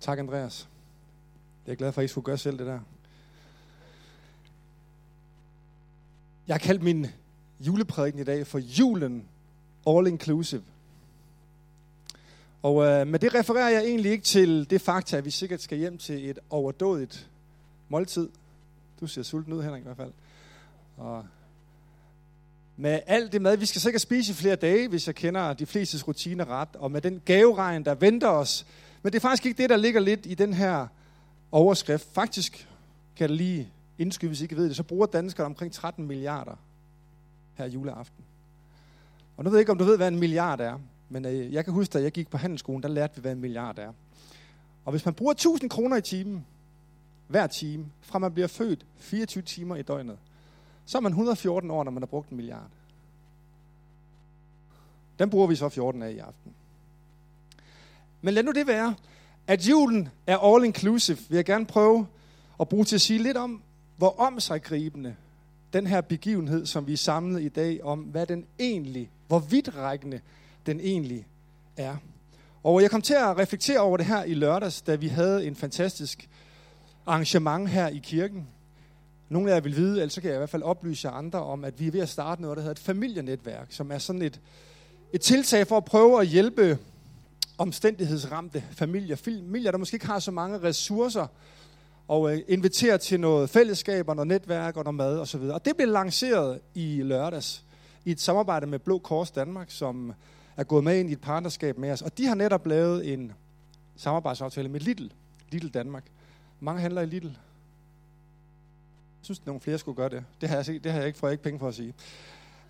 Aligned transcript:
Tak, 0.00 0.18
Andreas. 0.18 0.68
Jeg 1.66 1.72
er 1.72 1.76
glad 1.76 1.92
for, 1.92 2.00
at 2.00 2.04
I 2.04 2.08
skulle 2.08 2.24
gøre 2.24 2.38
selv 2.38 2.58
det 2.58 2.66
der. 2.66 2.80
Jeg 6.48 6.54
har 6.54 6.58
kaldt 6.58 6.82
min 6.82 7.06
juleprædiken 7.60 8.20
i 8.20 8.24
dag 8.24 8.46
for 8.46 8.58
julen 8.58 9.24
all 9.86 10.06
inclusive. 10.06 10.62
Og 12.62 12.84
øh, 12.84 13.06
med 13.06 13.18
det 13.18 13.34
refererer 13.34 13.68
jeg 13.68 13.84
egentlig 13.84 14.12
ikke 14.12 14.24
til 14.24 14.70
det 14.70 14.80
fakta, 14.80 15.16
at 15.16 15.24
vi 15.24 15.30
sikkert 15.30 15.62
skal 15.62 15.78
hjem 15.78 15.98
til 15.98 16.30
et 16.30 16.38
overdådigt 16.50 17.28
måltid. 17.88 18.28
Du 19.00 19.06
ser 19.06 19.22
sulten 19.22 19.52
ud, 19.52 19.62
Henrik, 19.62 19.80
i 19.80 19.84
hvert 19.84 19.96
fald. 19.96 20.12
Og 20.96 21.26
med 22.76 23.00
alt 23.06 23.32
det 23.32 23.42
mad, 23.42 23.56
vi 23.56 23.66
skal 23.66 23.80
sikkert 23.80 24.02
spise 24.02 24.32
i 24.32 24.34
flere 24.34 24.56
dage, 24.56 24.88
hvis 24.88 25.06
jeg 25.06 25.14
kender 25.14 25.52
de 25.52 25.66
flestes 25.66 26.08
rutiner 26.08 26.50
ret, 26.50 26.68
og 26.74 26.90
med 26.90 27.00
den 27.00 27.22
gaveregn, 27.24 27.84
der 27.84 27.94
venter 27.94 28.28
os. 28.28 28.66
Men 29.02 29.12
det 29.12 29.18
er 29.18 29.20
faktisk 29.20 29.46
ikke 29.46 29.62
det, 29.62 29.70
der 29.70 29.76
ligger 29.76 30.00
lidt 30.00 30.26
i 30.26 30.34
den 30.34 30.54
her 30.54 30.86
overskrift. 31.52 32.08
Faktisk 32.12 32.68
kan 33.16 33.28
det 33.28 33.36
lige 33.36 33.72
indskyde, 33.98 34.28
hvis 34.28 34.40
I 34.40 34.44
ikke 34.44 34.56
ved 34.56 34.68
det, 34.68 34.76
så 34.76 34.82
bruger 34.82 35.06
danskerne 35.06 35.46
omkring 35.46 35.72
13 35.72 36.06
milliarder 36.06 36.56
her 37.54 37.66
juleaften. 37.66 38.24
Og 39.36 39.44
nu 39.44 39.50
ved 39.50 39.58
jeg 39.58 39.62
ikke, 39.62 39.72
om 39.72 39.78
du 39.78 39.84
ved, 39.84 39.96
hvad 39.96 40.08
en 40.08 40.18
milliard 40.18 40.60
er, 40.60 40.78
men 41.08 41.24
øh, 41.24 41.52
jeg 41.52 41.64
kan 41.64 41.74
huske, 41.74 41.92
da 41.92 42.02
jeg 42.02 42.12
gik 42.12 42.30
på 42.30 42.36
handelsskolen, 42.36 42.82
der 42.82 42.88
lærte 42.88 43.14
vi, 43.14 43.20
hvad 43.20 43.32
en 43.32 43.40
milliard 43.40 43.78
er. 43.78 43.92
Og 44.84 44.90
hvis 44.90 45.04
man 45.04 45.14
bruger 45.14 45.32
1000 45.32 45.70
kroner 45.70 45.96
i 45.96 46.02
timen, 46.02 46.46
hver 47.26 47.46
time, 47.46 47.86
fra 48.00 48.18
man 48.18 48.32
bliver 48.32 48.48
født 48.48 48.86
24 48.96 49.42
timer 49.42 49.76
i 49.76 49.82
døgnet, 49.82 50.18
så 50.86 50.98
er 50.98 51.02
man 51.02 51.12
114 51.12 51.70
år, 51.70 51.84
når 51.84 51.90
man 51.90 52.02
har 52.02 52.06
brugt 52.06 52.30
en 52.30 52.36
milliard. 52.36 52.70
Den 55.18 55.30
bruger 55.30 55.46
vi 55.46 55.56
så 55.56 55.68
14 55.68 56.02
af 56.02 56.10
i 56.10 56.18
aften. 56.18 56.52
Men 58.20 58.34
lad 58.34 58.42
nu 58.42 58.52
det 58.52 58.66
være, 58.66 58.94
at 59.46 59.68
julen 59.68 60.08
er 60.26 60.54
all 60.54 60.64
inclusive, 60.64 61.18
vil 61.28 61.36
jeg 61.36 61.44
gerne 61.44 61.66
prøve 61.66 62.06
at 62.60 62.68
bruge 62.68 62.84
til 62.84 62.94
at 62.94 63.00
sige 63.00 63.22
lidt 63.22 63.36
om, 63.36 63.62
hvor 63.96 64.20
om 64.20 64.40
sig 64.40 64.62
gribende 64.62 65.16
den 65.72 65.86
her 65.86 66.00
begivenhed, 66.00 66.66
som 66.66 66.86
vi 66.86 66.92
er 66.92 66.96
samlet 66.96 67.42
i 67.42 67.48
dag 67.48 67.84
om, 67.84 67.98
hvad 67.98 68.26
den 68.26 68.44
egentlig, 68.58 69.10
hvor 69.28 69.38
vidtrækkende 69.38 70.20
den 70.66 70.80
egentlig 70.80 71.26
er. 71.76 71.96
Og 72.62 72.82
jeg 72.82 72.90
kom 72.90 73.02
til 73.02 73.14
at 73.14 73.38
reflektere 73.38 73.78
over 73.78 73.96
det 73.96 74.06
her 74.06 74.24
i 74.24 74.34
lørdags, 74.34 74.82
da 74.82 74.94
vi 74.94 75.08
havde 75.08 75.46
en 75.46 75.56
fantastisk 75.56 76.28
arrangement 77.06 77.68
her 77.68 77.88
i 77.88 78.00
kirken. 78.02 78.46
Nogle 79.28 79.50
af 79.50 79.54
jer 79.54 79.60
vil 79.60 79.76
vide, 79.76 80.00
eller 80.00 80.08
så 80.08 80.20
kan 80.20 80.30
jeg 80.30 80.36
i 80.36 80.38
hvert 80.38 80.50
fald 80.50 80.62
oplyse 80.62 81.08
jer 81.08 81.14
andre 81.14 81.42
om, 81.42 81.64
at 81.64 81.80
vi 81.80 81.86
er 81.86 81.90
ved 81.90 82.00
at 82.00 82.08
starte 82.08 82.42
noget, 82.42 82.56
der 82.56 82.62
hedder 82.62 82.74
et 82.74 82.78
familienetværk, 82.78 83.66
som 83.70 83.92
er 83.92 83.98
sådan 83.98 84.22
et, 84.22 84.40
et 85.12 85.20
tiltag 85.20 85.66
for 85.66 85.76
at 85.76 85.84
prøve 85.84 86.20
at 86.20 86.26
hjælpe 86.26 86.78
omstændighedsramte 87.58 88.64
familier, 88.70 89.16
familier, 89.16 89.70
der 89.70 89.78
måske 89.78 89.94
ikke 89.94 90.06
har 90.06 90.18
så 90.18 90.30
mange 90.30 90.62
ressourcer, 90.62 91.26
og 92.08 92.32
øh, 92.32 92.40
inviterer 92.48 92.96
til 92.96 93.20
noget 93.20 93.50
fællesskab 93.50 94.08
og 94.08 94.16
noget 94.16 94.26
netværk 94.26 94.76
og 94.76 94.84
noget 94.84 94.94
mad 94.94 95.18
osv. 95.18 95.40
Og 95.40 95.64
det 95.64 95.76
blev 95.76 95.88
lanceret 95.88 96.60
i 96.74 97.02
lørdags 97.02 97.64
i 98.04 98.10
et 98.10 98.20
samarbejde 98.20 98.66
med 98.66 98.78
Blå 98.78 98.98
Kors 98.98 99.30
Danmark, 99.30 99.70
som 99.70 100.12
er 100.56 100.64
gået 100.64 100.84
med 100.84 101.00
ind 101.00 101.10
i 101.10 101.12
et 101.12 101.20
partnerskab 101.20 101.78
med 101.78 101.90
os. 101.90 102.02
Og 102.02 102.18
de 102.18 102.26
har 102.26 102.34
netop 102.34 102.66
lavet 102.66 103.12
en 103.12 103.32
samarbejdsaftale 103.96 104.68
med 104.68 104.80
Lidl, 104.80 105.06
Lidl 105.50 105.68
Danmark. 105.68 106.04
Mange 106.60 106.80
handler 106.80 107.02
i 107.02 107.06
Lidl. 107.06 107.26
Jeg 107.26 107.34
synes, 109.22 109.38
at 109.38 109.46
nogle 109.46 109.60
flere 109.60 109.78
skulle 109.78 109.96
gøre 109.96 110.08
det. 110.08 110.24
Det 110.40 110.48
har 110.48 110.56
jeg, 110.56 110.84
det 110.84 110.92
har 110.92 110.98
jeg 110.98 111.06
ikke, 111.06 111.18
får 111.18 111.26
jeg 111.26 111.32
ikke 111.32 111.44
penge 111.44 111.58
for 111.58 111.68
at 111.68 111.74
sige. 111.74 111.94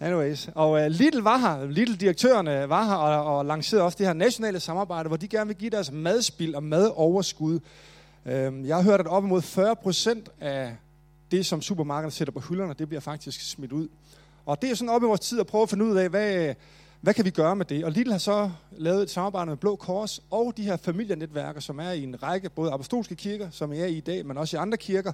Anyways, 0.01 0.49
og 0.55 0.71
uh, 0.71 0.87
Lidl 0.87 1.21
var 1.21 1.39
her, 1.39 1.67
Lidl-direktørerne 1.71 2.69
var 2.69 2.85
her 2.85 2.95
og, 2.95 3.39
og 3.39 3.45
lancerede 3.45 3.85
også 3.85 3.99
det 3.99 4.07
her 4.07 4.13
nationale 4.13 4.61
samarbejde, 4.61 5.09
hvor 5.09 5.17
de 5.17 5.29
gerne 5.29 5.47
vil 5.47 5.57
give 5.57 5.71
deres 5.71 5.93
madspil 5.93 6.55
og 6.55 6.63
madoverskud 6.63 7.61
Øhm, 8.29 8.67
jeg 8.67 8.77
har 8.77 8.83
hørt, 8.83 9.01
at 9.01 9.07
op 9.07 9.25
imod 9.25 9.43
40 9.43 9.77
procent 9.77 10.29
af 10.41 10.77
det, 11.31 11.47
som 11.47 11.63
supermarkedet 11.63 12.13
sætter 12.13 12.33
på 12.33 12.41
hylderne, 12.41 12.75
det 12.79 12.89
bliver 12.89 13.01
faktisk 13.01 13.51
smidt 13.51 13.73
ud. 13.73 13.89
Og 14.47 14.63
det 14.63 14.71
er 14.71 14.75
sådan 14.75 14.89
op 14.89 15.03
i 15.03 15.07
vores 15.07 15.21
tid 15.21 15.41
at 15.41 15.47
prøve 15.47 15.63
at 15.63 15.71
finde 15.71 15.85
ud 15.85 15.97
af, 15.97 16.09
hvad, 16.09 16.55
hvad 17.01 17.15
kan 17.15 17.25
vi 17.25 17.31
gøre 17.31 17.57
med 17.57 17.65
det? 17.65 17.85
Og 17.85 17.93
Lidl 17.93 18.11
har 18.11 18.19
så 18.19 18.51
lavet 18.71 19.03
et 19.03 19.11
samarbejde 19.11 19.49
med 19.49 19.57
Blå 19.57 19.77
Kors 19.77 20.21
og 20.31 20.53
de 20.57 20.63
her 20.63 20.77
familienetværker, 20.77 21.61
som 21.61 21.79
er 21.81 21.91
i 21.91 22.03
en 22.03 22.23
række 22.23 22.51
både 22.51 22.73
apostolske 22.73 23.15
kirker, 23.15 23.51
som 23.51 23.73
er 23.73 23.85
i 23.85 23.97
i 23.97 24.01
dag, 24.01 24.27
men 24.27 24.39
også 24.39 24.57
i 24.57 24.61
andre 24.61 24.79
kirker, 24.79 25.13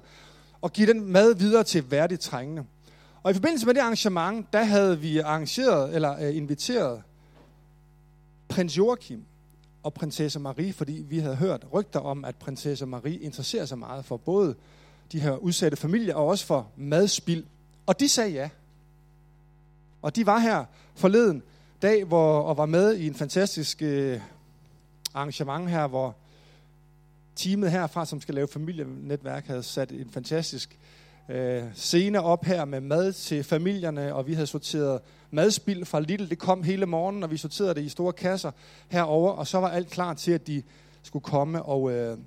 og 0.61 0.73
give 0.73 0.87
den 0.87 1.11
mad 1.11 1.35
videre 1.35 1.63
til 1.63 1.91
værdigt 1.91 2.21
trængende. 2.21 2.65
Og 3.25 3.31
i 3.31 3.33
forbindelse 3.33 3.65
med 3.65 3.73
det 3.73 3.79
arrangement, 3.79 4.53
der 4.53 4.63
havde 4.63 4.99
vi 4.99 5.19
arrangeret, 5.19 5.95
eller 5.95 6.27
øh, 6.27 6.35
inviteret 6.35 7.03
prins 8.47 8.77
Joachim, 8.77 9.23
og 9.83 9.93
prinsesse 9.93 10.39
Marie, 10.39 10.73
fordi 10.73 11.05
vi 11.09 11.19
havde 11.19 11.35
hørt 11.35 11.65
rygter 11.73 11.99
om, 11.99 12.25
at 12.25 12.35
prinsesse 12.35 12.85
Marie 12.85 13.19
interesserer 13.19 13.65
sig 13.65 13.77
meget 13.77 14.05
for 14.05 14.17
både 14.17 14.55
de 15.11 15.19
her 15.19 15.37
udsatte 15.37 15.77
familier 15.77 16.15
og 16.15 16.27
også 16.27 16.45
for 16.45 16.67
madspild. 16.75 17.43
Og 17.85 17.99
de 17.99 18.09
sagde 18.09 18.31
ja. 18.31 18.49
Og 20.01 20.15
de 20.15 20.25
var 20.25 20.39
her 20.39 20.65
forleden 20.95 21.43
dag 21.81 22.03
hvor, 22.03 22.41
og 22.41 22.57
var 22.57 22.65
med 22.65 22.95
i 22.95 23.07
en 23.07 23.15
fantastisk 23.15 23.81
øh, 23.81 24.19
arrangement 25.13 25.69
her, 25.69 25.87
hvor 25.87 26.15
teamet 27.35 27.71
herfra, 27.71 28.05
som 28.05 28.21
skal 28.21 28.35
lave 28.35 28.47
familienetværk, 28.47 29.47
havde 29.47 29.63
sat 29.63 29.91
en 29.91 30.09
fantastisk 30.09 30.77
øh, 31.29 31.63
scene 31.73 32.21
op 32.21 32.45
her 32.45 32.65
med 32.65 32.81
mad 32.81 33.13
til 33.13 33.43
familierne, 33.43 34.15
og 34.15 34.27
vi 34.27 34.33
havde 34.33 34.47
sorteret 34.47 35.01
madspild 35.31 35.85
fra 35.85 35.99
Lidl. 35.99 36.29
Det 36.29 36.39
kom 36.39 36.63
hele 36.63 36.85
morgenen, 36.85 37.23
og 37.23 37.31
vi 37.31 37.37
sorterede 37.37 37.75
det 37.75 37.81
i 37.81 37.89
store 37.89 38.13
kasser 38.13 38.51
herover, 38.87 39.31
og 39.31 39.47
så 39.47 39.59
var 39.59 39.69
alt 39.69 39.89
klar 39.89 40.13
til, 40.13 40.31
at 40.31 40.47
de 40.47 40.63
skulle 41.03 41.23
komme, 41.23 41.63
og 41.63 41.91
øh, 41.91 42.17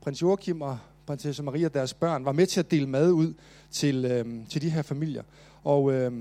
prins 0.00 0.22
Joachim 0.22 0.62
og 0.62 0.78
prinsesse 1.06 1.42
Maria 1.42 1.66
og 1.66 1.74
deres 1.74 1.94
børn 1.94 2.24
var 2.24 2.32
med 2.32 2.46
til 2.46 2.60
at 2.60 2.70
dele 2.70 2.86
mad 2.86 3.10
ud 3.10 3.34
til, 3.70 4.04
øh, 4.04 4.26
til 4.48 4.62
de 4.62 4.70
her 4.70 4.82
familier. 4.82 5.22
Og 5.64 5.92
øh, 5.92 6.12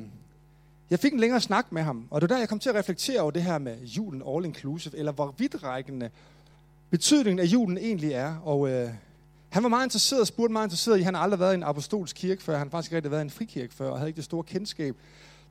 jeg 0.89 0.99
fik 0.99 1.13
en 1.13 1.19
længere 1.19 1.41
snak 1.41 1.71
med 1.71 1.81
ham, 1.81 2.07
og 2.09 2.21
det 2.21 2.29
var 2.29 2.35
der, 2.35 2.41
jeg 2.41 2.49
kom 2.49 2.59
til 2.59 2.69
at 2.69 2.75
reflektere 2.75 3.21
over 3.21 3.31
det 3.31 3.43
her 3.43 3.57
med 3.57 3.77
julen 3.83 4.23
all 4.27 4.45
inclusive, 4.45 4.97
eller 4.97 5.11
hvor 5.11 5.35
vidtrækkende 5.37 6.09
betydningen 6.89 7.39
af 7.39 7.45
julen 7.45 7.77
egentlig 7.77 8.11
er. 8.11 8.35
Og 8.43 8.69
øh, 8.69 8.89
han 9.51 9.63
var 9.63 9.69
meget 9.69 9.85
interesseret, 9.85 10.27
spurgte 10.27 10.53
meget 10.53 10.65
interesseret 10.65 10.99
i, 10.99 11.01
han 11.01 11.13
har 11.15 11.21
aldrig 11.21 11.39
været 11.39 11.53
i 11.53 11.55
en 11.55 11.63
apostolsk 11.63 12.15
kirke 12.15 12.43
før, 12.43 12.57
han 12.57 12.67
har 12.67 12.71
faktisk 12.71 12.91
ikke 12.91 12.95
rigtig 12.95 13.11
været 13.11 13.21
i 13.21 13.23
en 13.23 13.29
frikirke 13.29 13.73
før, 13.73 13.89
og 13.89 13.97
havde 13.97 14.09
ikke 14.09 14.17
det 14.17 14.25
store 14.25 14.43
kendskab 14.43 14.95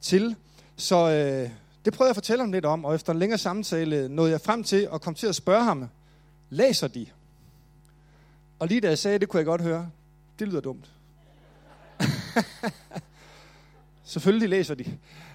til. 0.00 0.36
Så 0.76 0.96
øh, 0.96 1.50
det 1.84 1.92
prøvede 1.92 2.08
jeg 2.08 2.10
at 2.10 2.16
fortælle 2.16 2.42
ham 2.42 2.52
lidt 2.52 2.64
om, 2.64 2.84
og 2.84 2.94
efter 2.94 3.12
en 3.12 3.18
længere 3.18 3.38
samtale 3.38 3.96
øh, 3.96 4.10
nåede 4.10 4.30
jeg 4.30 4.40
frem 4.40 4.64
til 4.64 4.88
at 4.92 5.00
komme 5.00 5.14
til 5.16 5.26
at 5.26 5.34
spørge 5.34 5.64
ham, 5.64 5.88
læser 6.50 6.88
de? 6.88 7.06
Og 8.58 8.68
lige 8.68 8.80
da 8.80 8.88
jeg 8.88 8.98
sagde 8.98 9.18
det, 9.18 9.28
kunne 9.28 9.38
jeg 9.38 9.46
godt 9.46 9.62
høre, 9.62 9.90
det 10.38 10.48
lyder 10.48 10.60
dumt. 10.60 10.90
Selvfølgelig 14.10 14.48
læser 14.48 14.74
de. 14.74 14.84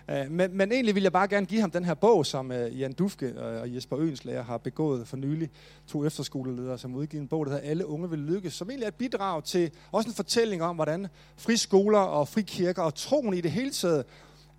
Øh, 0.10 0.32
men, 0.32 0.58
men 0.58 0.72
egentlig 0.72 0.96
vil 0.96 1.04
jeg 1.04 1.12
bare 1.12 1.28
gerne 1.28 1.46
give 1.46 1.62
ham 1.62 1.72
den 1.72 1.86
her 1.86 1.94
bog, 1.94 2.26
som 2.26 2.52
øh, 2.52 2.80
Jan 2.80 2.94
Dufke 2.94 3.26
øh, 3.26 3.62
og 3.62 3.76
Jesper 3.76 4.00
Øenslager 4.00 4.44
har 4.44 4.58
begået 4.58 5.08
for 5.08 5.18
nylig. 5.18 5.50
To 5.88 6.06
efterskoleledere, 6.06 6.78
som 6.78 6.96
udgivet 6.96 7.22
en 7.22 7.28
bog, 7.28 7.46
der 7.46 7.52
hedder 7.52 7.70
Alle 7.70 7.88
unge 7.88 8.10
vil 8.10 8.20
lykkes, 8.20 8.54
som 8.54 8.70
egentlig 8.70 8.84
er 8.84 8.88
et 8.88 8.96
bidrag 8.96 9.44
til 9.44 9.72
også 9.92 10.10
en 10.10 10.16
fortælling 10.16 10.64
om, 10.64 10.76
hvordan 10.76 11.08
friskoler 11.38 12.00
og 12.00 12.28
frikirker 12.28 12.82
og 12.82 12.96
troen 12.96 13.34
i 13.34 13.42
det 13.42 13.52
hele 13.52 13.72
taget 13.72 14.06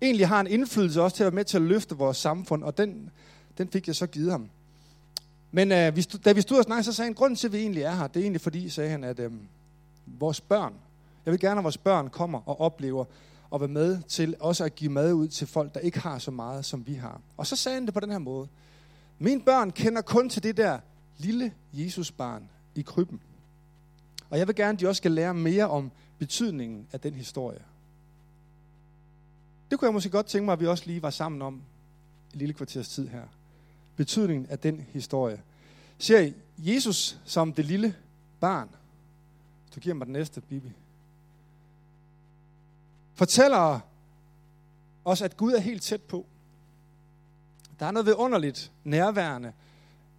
egentlig 0.01 0.27
har 0.27 0.39
en 0.39 0.47
indflydelse 0.47 1.01
også 1.01 1.15
til 1.15 1.23
at 1.23 1.25
være 1.25 1.35
med 1.35 1.45
til 1.45 1.57
at 1.57 1.63
løfte 1.63 1.95
vores 1.95 2.17
samfund, 2.17 2.63
og 2.63 2.77
den, 2.77 3.09
den 3.57 3.67
fik 3.67 3.87
jeg 3.87 3.95
så 3.95 4.07
givet 4.07 4.31
ham. 4.31 4.49
Men 5.51 5.71
øh, 5.71 5.95
vi 5.95 6.01
stod, 6.01 6.19
da 6.19 6.31
vi 6.31 6.41
stod 6.41 6.57
og 6.57 6.63
snakkede, 6.63 6.83
så 6.85 6.93
sagde 6.93 7.07
han, 7.07 7.13
grunden 7.13 7.35
til, 7.35 7.47
at 7.47 7.53
vi 7.53 7.57
egentlig 7.57 7.83
er 7.83 7.95
her, 7.95 8.07
det 8.07 8.19
er 8.19 8.23
egentlig 8.23 8.41
fordi, 8.41 8.69
sagde 8.69 8.89
han, 8.89 9.03
at 9.03 9.19
øh, 9.19 9.31
vores 10.05 10.41
børn, 10.41 10.73
jeg 11.25 11.31
vil 11.31 11.39
gerne, 11.39 11.59
at 11.59 11.63
vores 11.63 11.77
børn 11.77 12.09
kommer 12.09 12.49
og 12.49 12.61
oplever 12.61 13.05
at 13.53 13.59
være 13.61 13.69
med 13.69 14.01
til 14.01 14.35
også 14.39 14.63
at 14.63 14.75
give 14.75 14.91
mad 14.91 15.13
ud 15.13 15.27
til 15.27 15.47
folk, 15.47 15.73
der 15.73 15.79
ikke 15.79 15.99
har 15.99 16.19
så 16.19 16.31
meget, 16.31 16.65
som 16.65 16.87
vi 16.87 16.93
har. 16.93 17.21
Og 17.37 17.47
så 17.47 17.55
sagde 17.55 17.75
han 17.75 17.85
det 17.85 17.93
på 17.93 17.99
den 17.99 18.11
her 18.11 18.17
måde. 18.17 18.47
Mine 19.19 19.41
børn 19.41 19.71
kender 19.71 20.01
kun 20.01 20.29
til 20.29 20.43
det 20.43 20.57
der 20.57 20.79
lille 21.17 21.53
Jesusbarn 21.73 22.49
i 22.75 22.81
krybben. 22.81 23.21
Og 24.29 24.37
jeg 24.39 24.47
vil 24.47 24.55
gerne, 24.55 24.73
at 24.73 24.79
de 24.79 24.87
også 24.87 24.97
skal 24.97 25.11
lære 25.11 25.33
mere 25.33 25.69
om 25.69 25.91
betydningen 26.19 26.87
af 26.91 26.99
den 26.99 27.13
historie. 27.13 27.61
Det 29.71 29.79
kunne 29.79 29.85
jeg 29.85 29.93
måske 29.93 30.09
godt 30.09 30.25
tænke 30.25 30.45
mig, 30.45 30.53
at 30.53 30.59
vi 30.59 30.67
også 30.67 30.83
lige 30.85 31.01
var 31.01 31.09
sammen 31.09 31.41
om 31.41 31.61
et 32.33 32.39
lille 32.39 32.53
kvarters 32.53 32.89
tid 32.89 33.07
her. 33.07 33.23
Betydningen 33.95 34.45
af 34.49 34.59
den 34.59 34.85
historie. 34.93 35.41
Ser 35.97 36.19
I 36.21 36.33
Jesus 36.57 37.19
som 37.25 37.53
det 37.53 37.65
lille 37.65 37.95
barn? 38.39 38.69
Du 39.75 39.79
giver 39.79 39.95
mig 39.95 40.05
den 40.05 40.13
næste, 40.13 40.41
Bibi 40.41 40.71
fortæller 43.17 43.79
os, 45.05 45.21
at 45.21 45.37
Gud 45.37 45.53
er 45.53 45.59
helt 45.59 45.83
tæt 45.83 46.01
på. 46.01 46.25
Der 47.79 47.85
er 47.85 47.91
noget 47.91 48.05
vidunderligt 48.05 48.71
nærværende 48.83 49.51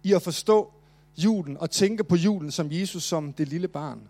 i 0.03 0.13
at 0.13 0.21
forstå 0.21 0.73
julen 1.17 1.57
og 1.57 1.69
tænke 1.69 2.03
på 2.03 2.15
julen 2.15 2.51
som 2.51 2.71
Jesus 2.71 3.03
som 3.03 3.33
det 3.33 3.47
lille 3.47 3.67
barn. 3.67 4.01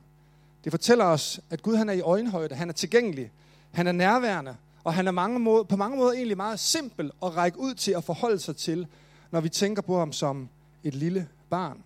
Det 0.64 0.72
fortæller 0.72 1.06
os, 1.06 1.40
at 1.50 1.62
Gud 1.62 1.76
han 1.76 1.90
er 1.90 1.94
i 1.94 2.02
øjenhøjde, 2.02 2.56
han 2.56 2.70
er 2.70 2.74
tilgængelig, 2.74 3.32
han 3.72 3.88
er 3.88 3.92
nærværende, 3.92 4.56
og 4.84 4.94
han 4.94 5.08
er 5.08 5.12
mange 5.12 5.40
måder, 5.40 5.64
på 5.64 5.76
mange 5.76 5.98
måder 5.98 6.12
egentlig 6.12 6.38
meget 6.38 6.60
simpel 6.60 7.12
at 7.24 7.36
række 7.36 7.60
ud 7.60 7.74
til 7.74 7.92
at 7.92 8.04
forholde 8.04 8.40
sig 8.40 8.56
til, 8.56 8.88
når 9.32 9.42
vi 9.42 9.50
tænker 9.50 9.82
på 9.82 10.00
ham 10.00 10.14
som 10.14 10.50
et 10.84 10.96
lille 10.96 11.28
barn. 11.50 11.84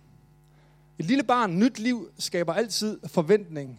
Et 0.98 1.04
lille 1.04 1.22
barn, 1.22 1.58
nyt 1.58 1.78
liv, 1.78 2.08
skaber 2.18 2.52
altid 2.52 3.00
forventning 3.06 3.78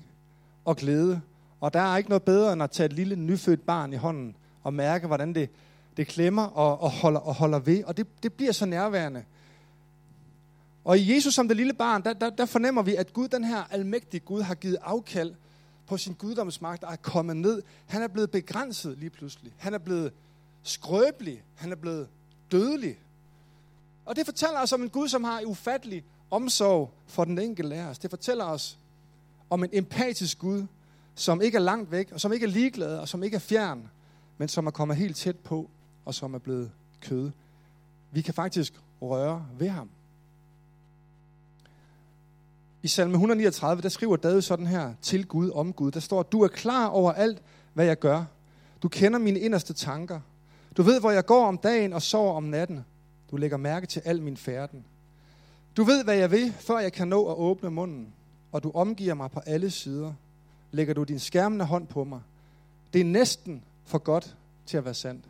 og 0.65 0.77
glæde. 0.77 1.21
Og 1.59 1.73
der 1.73 1.79
er 1.79 1.97
ikke 1.97 2.09
noget 2.09 2.23
bedre, 2.23 2.53
end 2.53 2.63
at 2.63 2.71
tage 2.71 2.85
et 2.85 2.93
lille 2.93 3.15
nyfødt 3.15 3.65
barn 3.65 3.93
i 3.93 3.95
hånden 3.95 4.35
og 4.63 4.73
mærke, 4.73 5.07
hvordan 5.07 5.35
det, 5.35 5.49
det 5.97 6.07
klemmer 6.07 6.43
og, 6.43 6.81
og, 6.81 6.91
holder, 6.91 7.19
og 7.19 7.35
holder 7.35 7.59
ved. 7.59 7.83
Og 7.83 7.97
det, 7.97 8.23
det 8.23 8.33
bliver 8.33 8.51
så 8.51 8.65
nærværende. 8.65 9.23
Og 10.83 10.97
i 10.97 11.15
Jesus 11.15 11.33
som 11.33 11.47
det 11.47 11.57
lille 11.57 11.73
barn, 11.73 12.03
der, 12.03 12.13
der, 12.13 12.29
der 12.29 12.45
fornemmer 12.45 12.81
vi, 12.81 12.95
at 12.95 13.13
Gud, 13.13 13.27
den 13.27 13.43
her 13.43 13.63
almægtige 13.71 14.19
Gud, 14.19 14.41
har 14.41 14.55
givet 14.55 14.77
afkald 14.81 15.33
på 15.87 15.97
sin 15.97 16.13
guddomsmagt 16.13 16.83
og 16.83 16.91
er 16.91 16.97
kommet 16.97 17.37
ned. 17.37 17.61
Han 17.85 18.01
er 18.01 18.07
blevet 18.07 18.31
begrænset 18.31 18.97
lige 18.97 19.09
pludselig. 19.09 19.53
Han 19.57 19.73
er 19.73 19.77
blevet 19.77 20.13
skrøbelig. 20.63 21.43
Han 21.55 21.71
er 21.71 21.75
blevet 21.75 22.07
dødelig. 22.51 22.97
Og 24.05 24.15
det 24.15 24.25
fortæller 24.25 24.61
os 24.61 24.73
om 24.73 24.83
en 24.83 24.89
Gud, 24.89 25.07
som 25.07 25.23
har 25.23 25.41
ufattelig 25.45 26.03
omsorg 26.31 26.91
for 27.07 27.25
den 27.25 27.39
enkelte 27.39 27.75
af 27.75 27.85
os. 27.85 27.99
Det 27.99 28.09
fortæller 28.09 28.45
os 28.45 28.77
om 29.49 29.63
en 29.63 29.69
empatisk 29.73 30.39
Gud, 30.39 30.65
som 31.15 31.41
ikke 31.41 31.55
er 31.55 31.61
langt 31.61 31.91
væk, 31.91 32.11
og 32.11 32.21
som 32.21 32.33
ikke 32.33 32.45
er 32.45 32.49
ligeglad, 32.49 32.97
og 32.97 33.07
som 33.07 33.23
ikke 33.23 33.35
er 33.35 33.39
fjern, 33.39 33.89
men 34.37 34.47
som 34.47 34.67
er 34.67 34.71
kommet 34.71 34.97
helt 34.97 35.15
tæt 35.15 35.35
på, 35.35 35.69
og 36.05 36.13
som 36.13 36.33
er 36.33 36.39
blevet 36.39 36.71
kød. 37.01 37.31
Vi 38.11 38.21
kan 38.21 38.33
faktisk 38.33 38.73
røre 39.01 39.45
ved 39.57 39.69
ham. 39.69 39.89
I 42.83 42.87
salme 42.87 43.13
139, 43.13 43.81
der 43.81 43.89
skriver 43.89 44.15
David 44.15 44.41
sådan 44.41 44.67
her 44.67 44.93
til 45.01 45.27
Gud 45.27 45.51
om 45.51 45.73
Gud. 45.73 45.91
Der 45.91 45.99
står, 45.99 46.23
du 46.23 46.41
er 46.41 46.47
klar 46.47 46.87
over 46.87 47.11
alt, 47.11 47.41
hvad 47.73 47.85
jeg 47.85 47.99
gør. 47.99 48.25
Du 48.83 48.87
kender 48.87 49.19
mine 49.19 49.39
inderste 49.39 49.73
tanker. 49.73 50.19
Du 50.77 50.83
ved, 50.83 50.99
hvor 50.99 51.11
jeg 51.11 51.25
går 51.25 51.45
om 51.45 51.57
dagen 51.57 51.93
og 51.93 52.01
sover 52.01 52.33
om 52.33 52.43
natten. 52.43 52.85
Du 53.31 53.37
lægger 53.37 53.57
mærke 53.57 53.87
til 53.87 54.01
al 54.05 54.21
min 54.21 54.37
færden. 54.37 54.85
Du 55.77 55.83
ved, 55.83 56.03
hvad 56.03 56.15
jeg 56.15 56.31
vil, 56.31 56.53
før 56.53 56.79
jeg 56.79 56.93
kan 56.93 57.07
nå 57.07 57.25
at 57.25 57.37
åbne 57.37 57.69
munden. 57.69 58.13
Og 58.51 58.63
du 58.63 58.71
omgiver 58.71 59.13
mig 59.13 59.31
på 59.31 59.39
alle 59.39 59.71
sider. 59.71 60.13
Lægger 60.71 60.93
du 60.93 61.03
din 61.03 61.19
skærmende 61.19 61.65
hånd 61.65 61.87
på 61.87 62.03
mig. 62.03 62.21
Det 62.93 63.01
er 63.01 63.05
næsten 63.05 63.63
for 63.85 63.97
godt 63.97 64.35
til 64.65 64.77
at 64.77 64.85
være 64.85 64.93
sandt. 64.93 65.25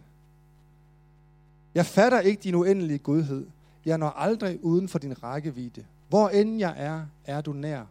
Jeg 1.76 1.86
fatter 1.86 2.20
ikke 2.20 2.44
din 2.44 2.56
uendelige 2.56 3.00
godhed. 3.00 3.48
Jeg 3.86 3.98
når 3.98 4.10
aldrig 4.10 4.64
uden 4.64 4.90
for 4.90 5.00
din 5.00 5.24
rækkevidde. 5.24 5.86
Hvor 6.10 6.30
end 6.30 6.60
jeg 6.60 6.74
er, 6.78 7.06
er 7.26 7.42
du 7.42 7.54
nær 7.54 7.84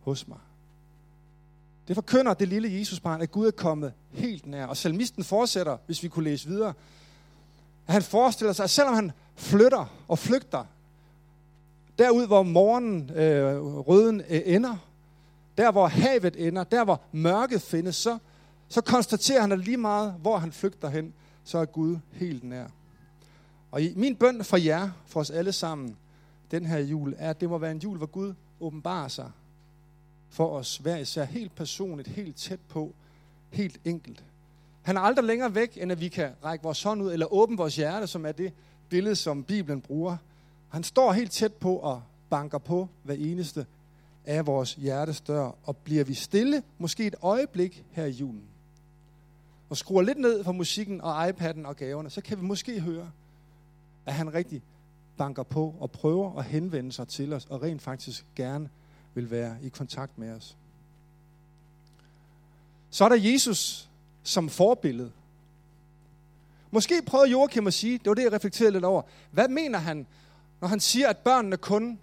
hos 0.00 0.28
mig. 0.28 0.38
Det 1.88 1.96
forkynder 1.96 2.34
det 2.34 2.48
lille 2.48 2.72
Jesusbarn, 2.72 3.20
at 3.20 3.32
Gud 3.32 3.46
er 3.46 3.50
kommet 3.50 3.92
helt 4.10 4.46
nær. 4.46 4.66
Og 4.66 4.76
salmisten 4.76 5.24
fortsætter, 5.24 5.76
hvis 5.86 6.02
vi 6.02 6.08
kunne 6.08 6.24
læse 6.24 6.48
videre, 6.48 6.72
at 7.86 7.92
han 7.92 8.02
forestiller 8.02 8.52
sig, 8.52 8.64
at 8.64 8.70
selvom 8.70 8.94
han 8.94 9.12
flytter 9.36 9.86
og 10.08 10.18
flygter, 10.18 10.64
derud 11.98 12.26
hvor 12.26 12.42
morgenen, 12.42 13.10
øh, 13.10 13.62
røden 13.62 14.22
øh, 14.28 14.40
ender, 14.44 14.76
der 15.58 15.72
hvor 15.72 15.86
havet 15.86 16.46
ender, 16.46 16.64
der 16.64 16.84
hvor 16.84 17.00
mørket 17.12 17.62
findes, 17.62 17.96
så, 17.96 18.18
så 18.68 18.80
konstaterer 18.80 19.40
han, 19.40 19.52
at 19.52 19.58
lige 19.58 19.76
meget 19.76 20.12
hvor 20.12 20.38
han 20.38 20.52
flygter 20.52 20.88
hen, 20.88 21.14
så 21.44 21.58
er 21.58 21.64
Gud 21.64 21.98
helt 22.12 22.44
nær. 22.44 22.66
Og 23.70 23.82
i 23.82 23.92
min 23.96 24.16
bøn 24.16 24.44
for 24.44 24.56
jer, 24.56 24.90
for 25.06 25.20
os 25.20 25.30
alle 25.30 25.52
sammen, 25.52 25.96
den 26.50 26.66
her 26.66 26.78
jul, 26.78 27.14
er, 27.18 27.30
at 27.30 27.40
det 27.40 27.48
må 27.48 27.58
være 27.58 27.70
en 27.70 27.78
jul, 27.78 27.96
hvor 27.96 28.06
Gud 28.06 28.34
åbenbarer 28.60 29.08
sig 29.08 29.30
for 30.30 30.48
os 30.48 30.76
hver 30.76 30.96
især 30.96 31.24
helt 31.24 31.54
personligt, 31.54 32.08
helt 32.08 32.36
tæt 32.36 32.60
på, 32.68 32.94
helt 33.50 33.80
enkelt. 33.84 34.24
Han 34.82 34.96
er 34.96 35.00
aldrig 35.00 35.24
længere 35.24 35.54
væk, 35.54 35.78
end 35.80 35.92
at 35.92 36.00
vi 36.00 36.08
kan 36.08 36.30
række 36.44 36.62
vores 36.62 36.82
hånd 36.82 37.02
ud, 37.02 37.12
eller 37.12 37.32
åbne 37.32 37.56
vores 37.56 37.76
hjerte, 37.76 38.06
som 38.06 38.26
er 38.26 38.32
det 38.32 38.52
billede, 38.88 39.16
som 39.16 39.44
Bibelen 39.44 39.80
bruger. 39.80 40.16
Han 40.68 40.84
står 40.84 41.12
helt 41.12 41.32
tæt 41.32 41.52
på 41.52 41.76
og 41.76 42.02
banker 42.30 42.58
på 42.58 42.88
hver 43.02 43.14
eneste 43.14 43.66
af 44.24 44.46
vores 44.46 44.74
hjertesdør, 44.74 45.50
og 45.64 45.76
bliver 45.76 46.04
vi 46.04 46.14
stille, 46.14 46.62
måske 46.78 47.06
et 47.06 47.14
øjeblik 47.22 47.84
her 47.90 48.04
i 48.04 48.10
julen, 48.10 48.44
og 49.68 49.76
skruer 49.76 50.02
lidt 50.02 50.18
ned 50.18 50.44
for 50.44 50.52
musikken 50.52 51.00
og 51.00 51.28
iPad'en 51.28 51.66
og 51.66 51.76
gaverne, 51.76 52.10
så 52.10 52.20
kan 52.20 52.40
vi 52.40 52.44
måske 52.44 52.80
høre, 52.80 53.10
at 54.06 54.14
han 54.14 54.34
rigtig 54.34 54.62
banker 55.16 55.42
på 55.42 55.74
og 55.80 55.90
prøver 55.90 56.38
at 56.38 56.44
henvende 56.44 56.92
sig 56.92 57.08
til 57.08 57.32
os, 57.32 57.46
og 57.46 57.62
rent 57.62 57.82
faktisk 57.82 58.26
gerne 58.36 58.68
vil 59.14 59.30
være 59.30 59.56
i 59.62 59.68
kontakt 59.68 60.18
med 60.18 60.30
os. 60.30 60.56
Så 62.90 63.04
er 63.04 63.08
der 63.08 63.16
Jesus 63.16 63.90
som 64.22 64.48
forbillede. 64.48 65.12
Måske 66.70 67.02
prøvede 67.06 67.30
Joachim 67.30 67.66
at 67.66 67.74
sige, 67.74 67.98
det 67.98 68.08
var 68.08 68.14
det, 68.14 68.22
jeg 68.22 68.32
reflekterede 68.32 68.72
lidt 68.72 68.84
over. 68.84 69.02
Hvad 69.30 69.48
mener 69.48 69.78
han, 69.78 70.06
når 70.60 70.68
han 70.68 70.80
siger, 70.80 71.08
at 71.08 71.18
børnene 71.18 71.56
kun, 71.56 71.98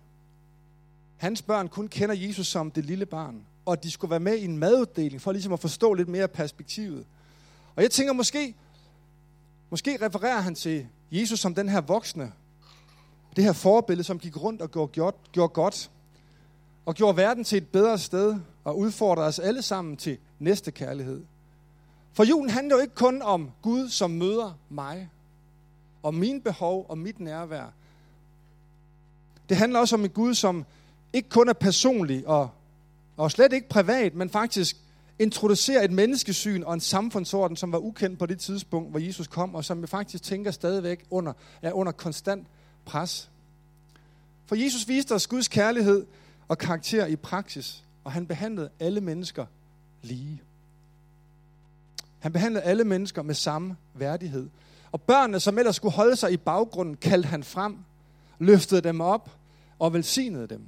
hans 1.19 1.41
børn 1.41 1.67
kun 1.67 1.87
kender 1.87 2.15
Jesus 2.15 2.47
som 2.47 2.71
det 2.71 2.85
lille 2.85 3.05
barn, 3.05 3.45
og 3.65 3.73
at 3.73 3.83
de 3.83 3.91
skulle 3.91 4.11
være 4.11 4.19
med 4.19 4.37
i 4.37 4.45
en 4.45 4.57
maduddeling, 4.57 5.21
for 5.21 5.31
ligesom 5.31 5.53
at 5.53 5.59
forstå 5.59 5.93
lidt 5.93 6.09
mere 6.09 6.27
perspektivet. 6.27 7.05
Og 7.75 7.83
jeg 7.83 7.91
tænker 7.91 8.13
måske, 8.13 8.55
måske 9.69 9.97
refererer 10.01 10.39
han 10.39 10.55
til 10.55 10.87
Jesus 11.11 11.39
som 11.39 11.55
den 11.55 11.69
her 11.69 11.81
voksne, 11.81 12.31
det 13.35 13.43
her 13.43 13.53
forbillede, 13.53 14.03
som 14.03 14.19
gik 14.19 14.41
rundt 14.43 14.61
og 14.61 14.71
gjorde, 14.71 14.91
gjort, 14.91 15.15
gjorde 15.31 15.53
godt, 15.53 15.91
og 16.85 16.95
gjorde 16.95 17.17
verden 17.17 17.43
til 17.43 17.57
et 17.57 17.67
bedre 17.67 17.97
sted, 17.97 18.35
og 18.63 18.77
udfordrer 18.77 19.23
os 19.23 19.39
alle 19.39 19.61
sammen 19.61 19.97
til 19.97 20.17
næste 20.39 20.71
kærlighed. 20.71 21.23
For 22.13 22.23
julen 22.23 22.49
handler 22.49 22.75
jo 22.75 22.81
ikke 22.81 22.95
kun 22.95 23.21
om 23.21 23.51
Gud, 23.61 23.89
som 23.89 24.11
møder 24.11 24.53
mig, 24.69 25.09
og 26.03 26.13
mine 26.13 26.41
behov 26.41 26.85
og 26.89 26.97
mit 26.97 27.19
nærvær. 27.19 27.73
Det 29.49 29.57
handler 29.57 29.79
også 29.79 29.95
om 29.95 30.03
en 30.03 30.09
Gud, 30.09 30.33
som 30.33 30.65
ikke 31.13 31.29
kun 31.29 31.49
er 31.49 31.53
personlig 31.53 32.27
og, 32.27 32.49
og 33.17 33.31
slet 33.31 33.53
ikke 33.53 33.69
privat, 33.69 34.15
men 34.15 34.29
faktisk 34.29 34.77
introducerer 35.19 35.83
et 35.83 35.91
menneskesyn 35.91 36.63
og 36.63 36.73
en 36.73 36.79
samfundsorden, 36.79 37.57
som 37.57 37.71
var 37.71 37.77
ukendt 37.77 38.19
på 38.19 38.25
det 38.25 38.39
tidspunkt, 38.39 38.89
hvor 38.89 38.99
Jesus 38.99 39.27
kom, 39.27 39.55
og 39.55 39.65
som 39.65 39.81
vi 39.81 39.87
faktisk 39.87 40.23
tænker 40.23 40.51
stadigvæk 40.51 41.05
under, 41.09 41.33
er 41.61 41.71
under 41.71 41.91
konstant 41.91 42.47
pres. 42.85 43.29
For 44.45 44.55
Jesus 44.55 44.87
viste 44.87 45.15
os 45.15 45.27
Guds 45.27 45.47
kærlighed 45.47 46.05
og 46.47 46.57
karakter 46.57 47.05
i 47.05 47.15
praksis, 47.15 47.83
og 48.03 48.11
han 48.11 48.27
behandlede 48.27 48.69
alle 48.79 49.01
mennesker 49.01 49.45
lige. 50.01 50.41
Han 52.19 52.31
behandlede 52.33 52.63
alle 52.63 52.83
mennesker 52.83 53.21
med 53.21 53.35
samme 53.35 53.75
værdighed. 53.93 54.49
Og 54.91 55.01
børnene, 55.01 55.39
som 55.39 55.57
ellers 55.57 55.75
skulle 55.75 55.95
holde 55.95 56.15
sig 56.15 56.31
i 56.31 56.37
baggrunden, 56.37 56.95
kaldte 56.95 57.27
han 57.27 57.43
frem, 57.43 57.77
løftede 58.39 58.81
dem 58.81 59.01
op 59.01 59.31
og 59.79 59.93
velsignede 59.93 60.47
dem. 60.47 60.61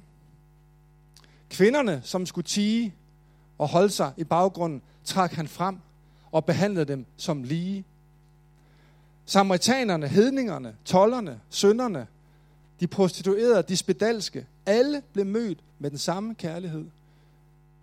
Kvinderne, 1.52 2.00
som 2.04 2.26
skulle 2.26 2.46
tige 2.46 2.94
og 3.58 3.68
holde 3.68 3.90
sig 3.90 4.12
i 4.16 4.24
baggrunden, 4.24 4.82
trak 5.04 5.32
han 5.32 5.48
frem 5.48 5.78
og 6.32 6.44
behandlede 6.44 6.84
dem 6.84 7.06
som 7.16 7.42
lige. 7.42 7.84
Samaritanerne, 9.26 10.08
hedningerne, 10.08 10.76
tollerne, 10.84 11.40
sønderne, 11.50 12.06
de 12.80 12.86
prostituerede, 12.86 13.62
de 13.62 13.76
spedalske, 13.76 14.46
alle 14.66 15.02
blev 15.12 15.26
mødt 15.26 15.58
med 15.78 15.90
den 15.90 15.98
samme 15.98 16.34
kærlighed, 16.34 16.86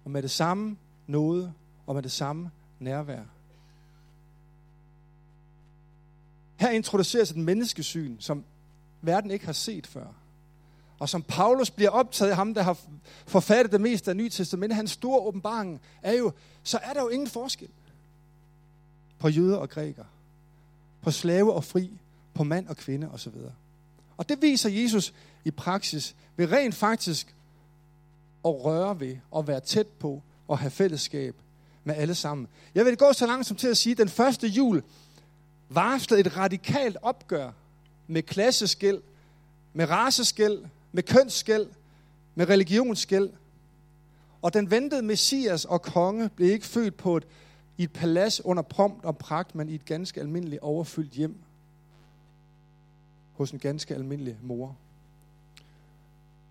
og 0.06 0.12
med 0.12 0.22
det 0.22 0.32
samme 0.32 0.78
nåde, 1.08 1.54
og 1.88 1.96
med 1.96 2.04
det 2.04 2.12
samme 2.12 2.52
nærvær. 2.80 3.24
Her 6.56 6.70
introduceres 6.70 7.32
et 7.32 7.38
menneskesyn, 7.38 8.20
som 8.20 8.44
verden 9.02 9.32
ikke 9.32 9.46
har 9.46 9.54
set 9.54 9.88
før. 9.88 10.19
Og 11.00 11.10
som 11.10 11.24
Paulus 11.24 11.72
bliver 11.72 11.90
optaget 11.90 12.32
af 12.32 12.36
ham, 12.36 12.54
der 12.54 12.62
har 12.62 12.78
forfattet 13.28 13.72
det 13.72 13.82
meste 13.82 14.12
af 14.12 14.18
Nye 14.18 14.30
Testament, 14.30 14.76
hans 14.76 14.92
store 14.92 15.20
åbenbaring 15.20 15.82
er 16.02 16.14
jo, 16.14 16.32
så 16.64 16.78
er 16.78 16.94
der 16.94 17.02
jo 17.02 17.08
ingen 17.08 17.28
forskel 17.28 17.70
på 19.20 19.30
jøder 19.30 19.58
og 19.58 19.70
grækere, 19.70 20.06
på 21.02 21.12
slave 21.12 21.54
og 21.54 21.64
fri, 21.64 21.92
på 22.34 22.44
mand 22.44 22.68
og 22.68 22.78
kvinde 22.78 23.12
osv. 23.12 23.34
Og 24.18 24.30
det 24.30 24.42
viser 24.42 24.70
Jesus 24.70 25.14
i 25.46 25.52
praksis 25.52 26.16
ved 26.36 26.52
rent 26.52 26.76
faktisk 26.76 27.36
at 28.46 28.66
røre 28.66 29.00
ved 29.00 29.18
og 29.32 29.48
være 29.48 29.60
tæt 29.60 29.88
på 29.88 30.22
og 30.48 30.60
have 30.60 30.72
fællesskab 30.72 31.36
med 31.84 31.96
alle 31.96 32.16
sammen. 32.16 32.48
Jeg 32.76 32.86
vil 32.86 32.98
gå 32.98 33.14
så 33.14 33.28
langt 33.28 33.48
som 33.48 33.58
til 33.58 33.68
at 33.68 33.78
sige, 33.78 33.92
at 33.92 33.98
den 33.98 34.10
første 34.10 34.48
jul 34.48 34.84
varslede 35.70 36.22
et 36.22 36.38
radikalt 36.38 36.98
opgør 37.02 37.52
med 38.08 38.24
klasseskæld, 38.24 39.02
med 39.74 39.90
raseskæld, 39.90 40.60
med 40.92 41.04
kønsskæld, 41.04 41.68
med 42.36 42.50
religionsskæld. 42.50 43.30
Og 44.42 44.54
den 44.54 44.72
ventede 44.72 45.02
messias 45.02 45.66
og 45.66 45.82
konge 45.82 46.30
blev 46.30 46.52
ikke 46.52 46.66
født 46.66 46.98
på 46.98 47.18
et, 47.18 47.28
i 47.78 47.84
et 47.84 47.94
palads 47.94 48.46
under 48.46 48.64
prompt 48.64 49.06
og 49.06 49.18
pragt, 49.18 49.56
men 49.56 49.70
i 49.70 49.76
et 49.76 49.86
ganske 49.86 50.20
almindeligt 50.22 50.62
overfyldt 50.62 51.12
hjem 51.12 51.36
hos 53.34 53.52
en 53.52 53.60
ganske 53.60 53.96
almindelig 53.96 54.38
mor. 54.42 54.76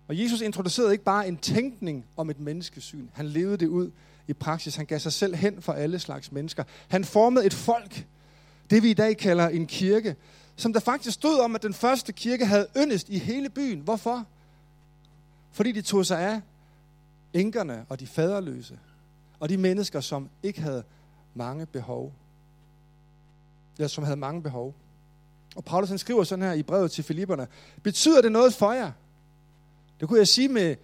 Og 0.07 0.19
Jesus 0.19 0.41
introducerede 0.41 0.91
ikke 0.91 1.03
bare 1.03 1.27
en 1.27 1.37
tænkning 1.37 2.05
om 2.17 2.29
et 2.29 2.39
menneskesyn. 2.39 3.07
Han 3.13 3.25
levede 3.25 3.57
det 3.57 3.67
ud 3.67 3.91
i 4.27 4.33
praksis. 4.33 4.75
Han 4.75 4.85
gav 4.85 4.99
sig 4.99 5.13
selv 5.13 5.35
hen 5.35 5.61
for 5.61 5.73
alle 5.73 5.99
slags 5.99 6.31
mennesker. 6.31 6.63
Han 6.87 7.05
formede 7.05 7.45
et 7.45 7.53
folk, 7.53 8.05
det 8.69 8.83
vi 8.83 8.89
i 8.89 8.93
dag 8.93 9.17
kalder 9.17 9.47
en 9.47 9.67
kirke, 9.67 10.15
som 10.59 10.73
der 10.73 10.79
faktisk 10.79 11.13
stod 11.13 11.39
om, 11.39 11.55
at 11.55 11.63
den 11.63 11.73
første 11.73 12.13
kirke 12.13 12.45
havde 12.45 12.67
yndest 12.77 13.09
i 13.09 13.17
hele 13.17 13.49
byen. 13.49 13.79
Hvorfor? 13.79 14.25
Fordi 15.51 15.71
de 15.71 15.81
tog 15.81 16.05
sig 16.05 16.19
af 16.19 16.41
enkerne 17.33 17.85
og 17.89 17.99
de 17.99 18.07
faderløse, 18.07 18.79
og 19.39 19.49
de 19.49 19.57
mennesker, 19.57 20.01
som 20.01 20.29
ikke 20.43 20.61
havde 20.61 20.83
mange 21.33 21.65
behov. 21.65 22.13
Ja, 23.79 23.87
som 23.87 24.03
havde 24.03 24.17
mange 24.17 24.43
behov. 24.43 24.75
Og 25.55 25.65
Paulus 25.65 25.89
han 25.89 25.97
skriver 25.97 26.23
sådan 26.23 26.45
her 26.45 26.53
i 26.53 26.63
brevet 26.63 26.91
til 26.91 27.03
Filipperne. 27.03 27.47
Betyder 27.83 28.21
det 28.21 28.31
noget 28.31 28.53
for 28.53 28.71
jer? 28.71 28.91
Det 29.99 30.07
kunne 30.07 30.19
jeg 30.19 30.27
sige 30.27 30.47
med 30.47 30.75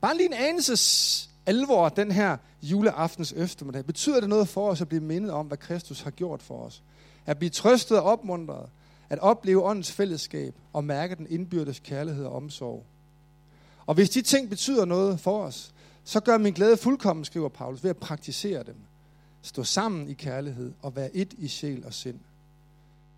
bare 0.00 0.16
lige 0.16 0.26
en 0.26 0.32
anelse 0.32 1.28
alvor 1.46 1.88
den 1.88 2.10
her 2.10 2.36
juleaftens 2.62 3.32
eftermiddag. 3.32 3.84
Betyder 3.84 4.20
det 4.20 4.28
noget 4.28 4.48
for 4.48 4.70
os 4.70 4.80
at 4.80 4.88
blive 4.88 5.02
mindet 5.02 5.30
om, 5.30 5.46
hvad 5.46 5.58
Kristus 5.58 6.00
har 6.00 6.10
gjort 6.10 6.42
for 6.42 6.64
os? 6.64 6.82
At 7.26 7.38
blive 7.38 7.50
trøstet 7.50 7.98
og 7.98 8.04
opmuntret. 8.04 8.68
At 9.12 9.18
opleve 9.18 9.62
åndens 9.62 9.92
fællesskab 9.92 10.54
og 10.72 10.84
mærke 10.84 11.14
den 11.14 11.26
indbyrdes 11.30 11.78
kærlighed 11.78 12.24
og 12.24 12.32
omsorg. 12.32 12.84
Og 13.86 13.94
hvis 13.94 14.10
de 14.10 14.22
ting 14.22 14.50
betyder 14.50 14.84
noget 14.84 15.20
for 15.20 15.42
os, 15.42 15.74
så 16.04 16.20
gør 16.20 16.38
min 16.38 16.52
glæde 16.52 16.76
fuldkommen, 16.76 17.24
skriver 17.24 17.48
Paulus, 17.48 17.82
ved 17.82 17.90
at 17.90 17.96
praktisere 17.96 18.62
dem. 18.62 18.76
Stå 19.42 19.64
sammen 19.64 20.08
i 20.08 20.12
kærlighed 20.12 20.72
og 20.82 20.96
være 20.96 21.16
et 21.16 21.34
i 21.38 21.48
sjæl 21.48 21.86
og 21.86 21.94
sind. 21.94 22.18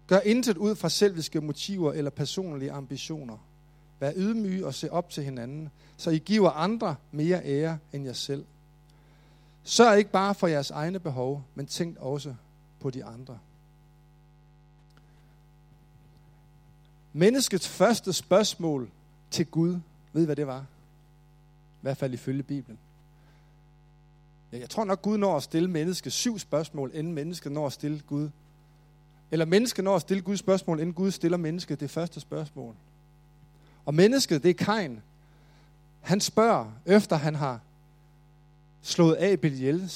Gør 0.06 0.18
intet 0.18 0.56
ud 0.56 0.74
fra 0.74 0.88
selviske 0.88 1.40
motiver 1.40 1.92
eller 1.92 2.10
personlige 2.10 2.72
ambitioner. 2.72 3.46
Vær 4.00 4.12
ydmyge 4.16 4.66
og 4.66 4.74
se 4.74 4.92
op 4.92 5.10
til 5.10 5.24
hinanden, 5.24 5.70
så 5.96 6.10
I 6.10 6.18
giver 6.18 6.50
andre 6.50 6.96
mere 7.12 7.44
ære 7.44 7.78
end 7.92 8.04
jer 8.04 8.12
selv. 8.12 8.44
Sørg 9.62 9.98
ikke 9.98 10.10
bare 10.10 10.34
for 10.34 10.46
jeres 10.46 10.70
egne 10.70 10.98
behov, 10.98 11.42
men 11.54 11.66
tænk 11.66 11.96
også 12.00 12.34
på 12.80 12.90
de 12.90 13.04
andre. 13.04 13.38
Menneskets 17.16 17.68
første 17.68 18.12
spørgsmål 18.12 18.90
til 19.30 19.46
Gud, 19.46 19.80
ved 20.12 20.22
I 20.22 20.24
hvad 20.24 20.36
det 20.36 20.46
var? 20.46 20.60
I 20.60 21.80
hvert 21.82 21.96
fald 21.96 22.14
ifølge 22.14 22.42
Bibelen. 22.42 22.78
Jeg 24.52 24.70
tror 24.70 24.84
nok, 24.84 25.02
Gud 25.02 25.18
når 25.18 25.36
at 25.36 25.42
stille 25.42 25.70
mennesket 25.70 26.12
syv 26.12 26.38
spørgsmål, 26.38 26.90
inden 26.94 27.12
mennesket 27.12 27.52
når 27.52 27.66
at 27.66 27.72
stille 27.72 28.00
Gud. 28.06 28.30
Eller 29.30 29.44
mennesket 29.44 29.84
når 29.84 29.96
at 29.96 30.00
stille 30.00 30.22
Gud 30.22 30.36
spørgsmål, 30.36 30.80
inden 30.80 30.94
Gud 30.94 31.10
stiller 31.10 31.38
mennesket 31.38 31.80
det 31.80 31.90
første 31.90 32.20
spørgsmål. 32.20 32.74
Og 33.86 33.94
mennesket, 33.94 34.42
det 34.42 34.50
er 34.50 34.64
Kain. 34.64 35.02
Han 36.00 36.20
spørger, 36.20 36.72
efter 36.86 37.16
han 37.16 37.34
har 37.34 37.60
slået 38.82 39.16
Abel 39.20 39.52
ihjel, 39.52 39.92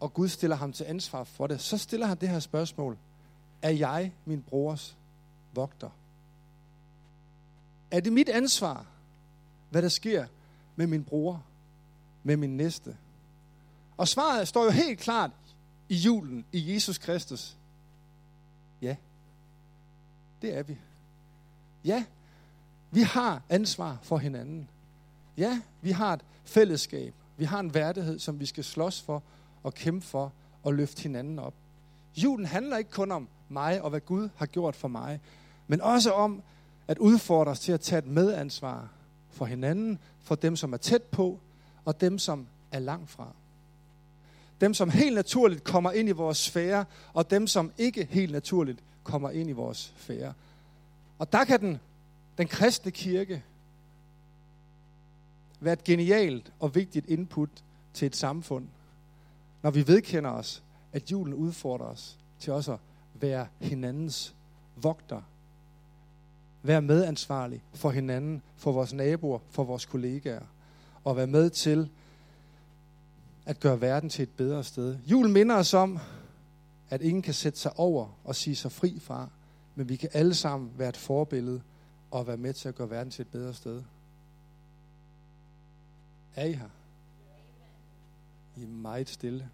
og 0.00 0.14
Gud 0.14 0.28
stiller 0.28 0.56
ham 0.56 0.72
til 0.72 0.84
ansvar 0.84 1.24
for 1.24 1.46
det, 1.46 1.60
så 1.60 1.78
stiller 1.78 2.06
han 2.06 2.16
det 2.20 2.28
her 2.28 2.40
spørgsmål. 2.40 2.96
Er 3.62 3.70
jeg 3.70 4.12
min 4.24 4.42
brors 4.42 4.96
vogter? 5.54 5.90
Er 7.90 8.00
det 8.00 8.12
mit 8.12 8.28
ansvar, 8.28 8.86
hvad 9.70 9.82
der 9.82 9.88
sker 9.88 10.26
med 10.76 10.86
min 10.86 11.04
bror, 11.04 11.44
med 12.22 12.36
min 12.36 12.56
næste? 12.56 12.96
Og 13.96 14.08
svaret 14.08 14.48
står 14.48 14.64
jo 14.64 14.70
helt 14.70 14.98
klart 15.00 15.30
i 15.88 15.94
julen 15.94 16.44
i 16.52 16.74
Jesus 16.74 16.98
Kristus. 16.98 17.56
Ja, 18.82 18.96
det 20.42 20.56
er 20.56 20.62
vi. 20.62 20.78
Ja, 21.84 22.04
vi 22.90 23.00
har 23.00 23.42
ansvar 23.48 23.98
for 24.02 24.18
hinanden. 24.18 24.68
Ja, 25.36 25.60
vi 25.80 25.90
har 25.90 26.12
et 26.12 26.24
fællesskab. 26.44 27.14
Vi 27.36 27.44
har 27.44 27.60
en 27.60 27.74
værdighed, 27.74 28.18
som 28.18 28.40
vi 28.40 28.46
skal 28.46 28.64
slås 28.64 29.02
for 29.02 29.22
og 29.62 29.74
kæmpe 29.74 30.06
for 30.06 30.32
og 30.62 30.74
løfte 30.74 31.02
hinanden 31.02 31.38
op. 31.38 31.54
Julen 32.16 32.46
handler 32.46 32.76
ikke 32.76 32.90
kun 32.90 33.12
om 33.12 33.28
mig 33.48 33.82
og 33.82 33.90
hvad 33.90 34.00
Gud 34.00 34.28
har 34.36 34.46
gjort 34.46 34.76
for 34.76 34.88
mig, 34.88 35.20
men 35.66 35.80
også 35.80 36.12
om 36.12 36.42
at 36.90 36.98
udfordre 36.98 37.52
os 37.52 37.60
til 37.60 37.72
at 37.72 37.80
tage 37.80 37.98
et 37.98 38.06
medansvar 38.06 38.88
for 39.28 39.44
hinanden, 39.44 39.98
for 40.20 40.34
dem, 40.34 40.56
som 40.56 40.72
er 40.72 40.76
tæt 40.76 41.02
på, 41.02 41.40
og 41.84 42.00
dem, 42.00 42.18
som 42.18 42.46
er 42.72 42.78
langt 42.78 43.10
fra. 43.10 43.32
Dem, 44.60 44.74
som 44.74 44.90
helt 44.90 45.14
naturligt 45.14 45.64
kommer 45.64 45.92
ind 45.92 46.08
i 46.08 46.12
vores 46.12 46.38
sfære, 46.38 46.84
og 47.12 47.30
dem, 47.30 47.46
som 47.46 47.72
ikke 47.78 48.04
helt 48.10 48.32
naturligt 48.32 48.78
kommer 49.04 49.30
ind 49.30 49.50
i 49.50 49.52
vores 49.52 49.94
sfære. 49.98 50.32
Og 51.18 51.32
der 51.32 51.44
kan 51.44 51.60
den, 51.60 51.80
den 52.38 52.48
kristne 52.48 52.90
kirke 52.90 53.42
være 55.60 55.72
et 55.72 55.84
genialt 55.84 56.52
og 56.60 56.74
vigtigt 56.74 57.06
input 57.06 57.50
til 57.94 58.06
et 58.06 58.16
samfund, 58.16 58.66
når 59.62 59.70
vi 59.70 59.86
vedkender 59.86 60.30
os, 60.30 60.62
at 60.92 61.10
julen 61.10 61.34
udfordrer 61.34 61.86
os 61.86 62.18
til 62.38 62.52
også 62.52 62.72
at 62.72 62.78
være 63.14 63.46
hinandens 63.60 64.34
vogter. 64.76 65.22
Være 66.62 66.82
medansvarlig 66.82 67.62
for 67.74 67.90
hinanden, 67.90 68.42
for 68.56 68.72
vores 68.72 68.92
naboer, 68.92 69.38
for 69.50 69.64
vores 69.64 69.84
kollegaer. 69.84 70.42
Og 71.04 71.16
være 71.16 71.26
med 71.26 71.50
til 71.50 71.90
at 73.46 73.60
gøre 73.60 73.80
verden 73.80 74.10
til 74.10 74.22
et 74.22 74.30
bedre 74.36 74.64
sted. 74.64 74.98
Julen 75.06 75.32
minder 75.32 75.56
os 75.56 75.74
om, 75.74 75.98
at 76.90 77.02
ingen 77.02 77.22
kan 77.22 77.34
sætte 77.34 77.58
sig 77.58 77.78
over 77.78 78.18
og 78.24 78.36
sige 78.36 78.56
sig 78.56 78.72
fri 78.72 78.98
fra, 79.00 79.28
men 79.74 79.88
vi 79.88 79.96
kan 79.96 80.08
alle 80.12 80.34
sammen 80.34 80.70
være 80.76 80.88
et 80.88 80.96
forbillede 80.96 81.62
og 82.10 82.26
være 82.26 82.36
med 82.36 82.52
til 82.52 82.68
at 82.68 82.74
gøre 82.74 82.90
verden 82.90 83.10
til 83.10 83.22
et 83.22 83.28
bedre 83.28 83.54
sted. 83.54 83.82
Er 86.34 86.44
I 86.44 86.52
her? 86.52 86.68
I 88.56 88.62
er 88.62 88.66
meget 88.66 89.08
stille. 89.08 89.48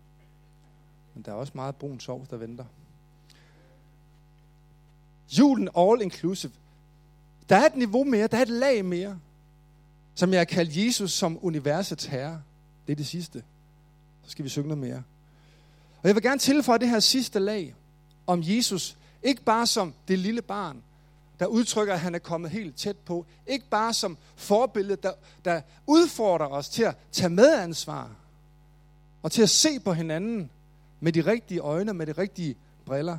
Men 1.14 1.22
der 1.22 1.32
er 1.32 1.36
også 1.36 1.52
meget 1.54 1.76
brun 1.76 2.00
sovs, 2.00 2.28
der 2.28 2.36
venter. 2.36 2.64
Julen 5.38 5.68
all 5.76 6.02
inclusive. 6.02 6.52
Der 7.49 7.57
er 7.57 7.67
et 7.67 7.76
niveau 7.76 8.05
mere, 8.05 8.26
der 8.26 8.37
er 8.37 8.43
et 8.43 8.49
lag 8.49 8.85
mere, 8.85 9.19
som 10.15 10.33
jeg 10.33 10.41
har 10.41 10.45
kaldt 10.45 10.76
Jesus 10.76 11.12
som 11.12 11.38
universets 11.43 12.05
herre. 12.05 12.43
Det 12.87 12.93
er 12.93 12.97
det 12.97 13.07
sidste. 13.07 13.43
Så 14.25 14.31
skal 14.31 14.45
vi 14.45 14.49
synge 14.49 14.69
noget 14.69 14.85
mere. 14.85 15.03
Og 16.03 16.09
jeg 16.09 16.15
vil 16.15 16.23
gerne 16.23 16.38
tilføje 16.38 16.79
det 16.79 16.88
her 16.88 17.00
sidste 17.00 17.38
lag 17.38 17.75
om 18.26 18.41
Jesus. 18.43 18.97
Ikke 19.23 19.43
bare 19.43 19.67
som 19.67 19.95
det 20.09 20.19
lille 20.19 20.43
barn, 20.43 20.83
der 21.41 21.47
udtrykker, 21.47 21.95
at 21.95 22.00
han 22.00 22.15
er 22.15 22.19
kommet 22.19 22.50
helt 22.50 22.76
tæt 22.76 22.97
på. 22.97 23.26
Ikke 23.47 23.65
bare 23.71 23.95
som 23.95 24.19
forbillede, 24.37 24.99
der, 25.03 25.12
der 25.45 25.61
udfordrer 25.87 26.47
os 26.47 26.69
til 26.69 26.83
at 26.83 26.97
tage 27.12 27.31
medansvar. 27.31 28.11
Og 29.23 29.33
til 29.33 29.43
at 29.43 29.50
se 29.50 29.81
på 29.81 29.93
hinanden 29.93 30.50
med 31.00 31.12
de 31.12 31.21
rigtige 31.21 31.61
øjne, 31.61 31.93
med 31.93 32.07
de 32.07 32.12
rigtige 32.12 32.57
briller. 32.85 33.19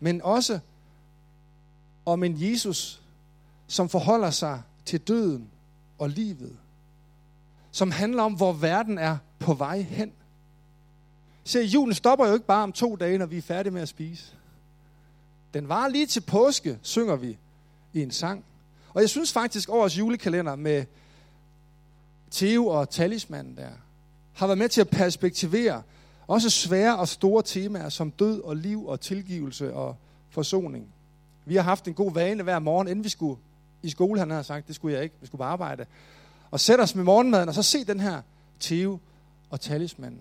Men 0.00 0.22
også 0.22 0.58
om 2.04 2.24
en 2.24 2.34
Jesus, 2.38 3.02
som 3.66 3.88
forholder 3.88 4.30
sig 4.30 4.62
til 4.84 5.00
døden 5.00 5.50
og 5.98 6.08
livet. 6.08 6.56
Som 7.70 7.90
handler 7.90 8.22
om, 8.22 8.34
hvor 8.34 8.52
verden 8.52 8.98
er 8.98 9.16
på 9.38 9.54
vej 9.54 9.80
hen. 9.80 10.12
Se, 11.44 11.60
julen 11.60 11.94
stopper 11.94 12.26
jo 12.26 12.34
ikke 12.34 12.46
bare 12.46 12.62
om 12.62 12.72
to 12.72 12.96
dage, 12.96 13.18
når 13.18 13.26
vi 13.26 13.38
er 13.38 13.42
færdige 13.42 13.72
med 13.72 13.82
at 13.82 13.88
spise. 13.88 14.32
Den 15.54 15.68
var 15.68 15.88
lige 15.88 16.06
til 16.06 16.20
påske, 16.20 16.78
synger 16.82 17.16
vi 17.16 17.38
i 17.92 18.02
en 18.02 18.10
sang. 18.10 18.44
Og 18.94 19.00
jeg 19.00 19.10
synes 19.10 19.32
faktisk, 19.32 19.68
årets 19.68 19.98
julekalender 19.98 20.56
med 20.56 20.84
Theo 22.30 22.66
og 22.66 22.90
talismanden 22.90 23.56
der, 23.56 23.70
har 24.32 24.46
været 24.46 24.58
med 24.58 24.68
til 24.68 24.80
at 24.80 24.88
perspektivere 24.88 25.82
også 26.26 26.50
svære 26.50 26.98
og 26.98 27.08
store 27.08 27.42
temaer 27.42 27.88
som 27.88 28.10
død 28.10 28.40
og 28.40 28.56
liv 28.56 28.86
og 28.86 29.00
tilgivelse 29.00 29.74
og 29.74 29.96
forsoning. 30.30 30.94
Vi 31.44 31.56
har 31.56 31.62
haft 31.62 31.88
en 31.88 31.94
god 31.94 32.12
vane 32.12 32.42
hver 32.42 32.58
morgen, 32.58 32.88
inden 32.88 33.04
vi 33.04 33.08
skulle 33.08 33.40
i 33.82 33.90
skole, 33.90 34.18
han 34.18 34.30
har 34.30 34.42
sagt, 34.42 34.66
det 34.66 34.74
skulle 34.74 34.94
jeg 34.94 35.04
ikke, 35.04 35.16
vi 35.20 35.26
skulle 35.26 35.38
bare 35.38 35.52
arbejde. 35.52 35.86
Og 36.50 36.60
sætte 36.60 36.82
os 36.82 36.94
med 36.94 37.04
morgenmaden, 37.04 37.48
og 37.48 37.54
så 37.54 37.62
se 37.62 37.84
den 37.84 38.00
her 38.00 38.22
Theo 38.60 38.98
og 39.50 39.60
talismanden. 39.60 40.20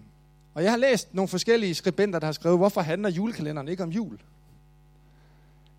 Og 0.54 0.63
jeg 0.63 0.72
har 0.72 0.78
læst 0.78 1.13
nogle 1.13 1.28
forskellige 1.28 1.75
skribenter, 1.75 2.20
der 2.20 2.28
har 2.28 2.32
skrevet, 2.32 2.58
hvorfor 2.58 2.82
handler 2.82 3.10
julekalenderen 3.10 3.68
ikke 3.68 3.84
om 3.84 3.90
jul? 3.90 4.20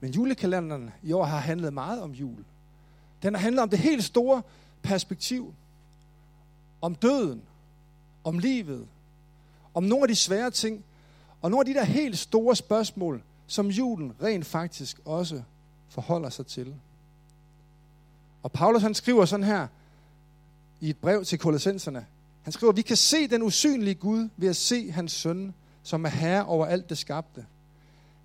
Men 0.01 0.11
julekalenderen 0.11 0.91
i 1.03 1.13
år 1.13 1.25
har 1.25 1.39
handlet 1.39 1.73
meget 1.73 2.03
om 2.03 2.13
jul. 2.13 2.45
Den 3.23 3.35
har 3.35 3.41
handlet 3.41 3.63
om 3.63 3.69
det 3.69 3.79
helt 3.79 4.05
store 4.05 4.43
perspektiv. 4.83 5.55
Om 6.81 6.95
døden. 6.95 7.43
Om 8.25 8.39
livet. 8.39 8.87
Om 9.75 9.83
nogle 9.83 10.05
af 10.05 10.09
de 10.09 10.17
svære 10.17 10.51
ting. 10.51 10.85
Og 11.43 11.51
nogle 11.51 11.69
af 11.69 11.75
de 11.75 11.81
der 11.81 11.85
helt 11.85 12.19
store 12.19 12.57
spørgsmål, 12.57 13.23
som 13.52 13.71
julen 13.71 14.12
rent 14.23 14.47
faktisk 14.47 15.00
også 15.04 15.42
forholder 15.88 16.30
sig 16.30 16.47
til. 16.47 16.75
Og 18.42 18.52
Paulus 18.52 18.82
han 18.82 18.94
skriver 18.94 19.25
sådan 19.25 19.44
her 19.44 19.66
i 20.80 20.90
et 20.90 20.97
brev 20.97 21.25
til 21.25 21.38
kolossenserne. 21.38 22.06
Han 22.42 22.52
skriver, 22.52 22.73
vi 22.73 22.82
kan 22.82 22.97
se 22.97 23.28
den 23.28 23.42
usynlige 23.42 23.94
Gud 23.94 24.28
ved 24.37 24.49
at 24.49 24.56
se 24.56 24.90
hans 24.90 25.12
søn, 25.12 25.54
som 25.82 26.04
er 26.04 26.09
herre 26.09 26.44
over 26.44 26.66
alt 26.66 26.90
det 26.90 26.99
skabte. 26.99 27.47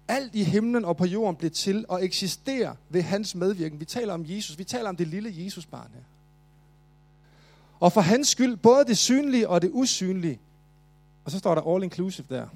Alt 0.07 0.35
i 0.35 0.43
himlen 0.43 0.85
og 0.85 0.97
på 0.97 1.05
jorden 1.05 1.35
blev 1.35 1.51
til 1.51 1.85
og 1.87 2.05
eksisterer 2.05 2.75
ved 2.89 3.01
hans 3.01 3.35
medvirken. 3.35 3.79
Vi 3.79 3.85
taler 3.85 4.13
om 4.13 4.25
Jesus. 4.27 4.57
Vi 4.57 4.63
taler 4.63 4.89
om 4.89 4.95
det 4.95 5.07
lille 5.07 5.33
Jesusbarn 5.43 5.89
her. 5.93 6.03
Og 7.79 7.93
for 7.93 8.01
hans 8.01 8.27
skyld, 8.27 8.57
både 8.57 8.85
det 8.85 8.97
synlige 8.97 9.49
og 9.49 9.61
det 9.61 9.69
usynlige. 9.73 10.39
Og 11.25 11.31
så 11.31 11.39
står 11.39 11.55
der 11.55 11.75
all 11.75 11.83
inclusive 11.83 12.27
der. 12.29 12.47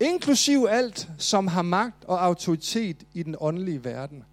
Inklusiv 0.00 0.66
alt, 0.70 1.08
som 1.18 1.46
har 1.46 1.62
magt 1.62 2.04
og 2.04 2.24
autoritet 2.24 2.96
i 3.14 3.22
den 3.22 3.36
åndelige 3.40 3.84
verden. 3.84 4.24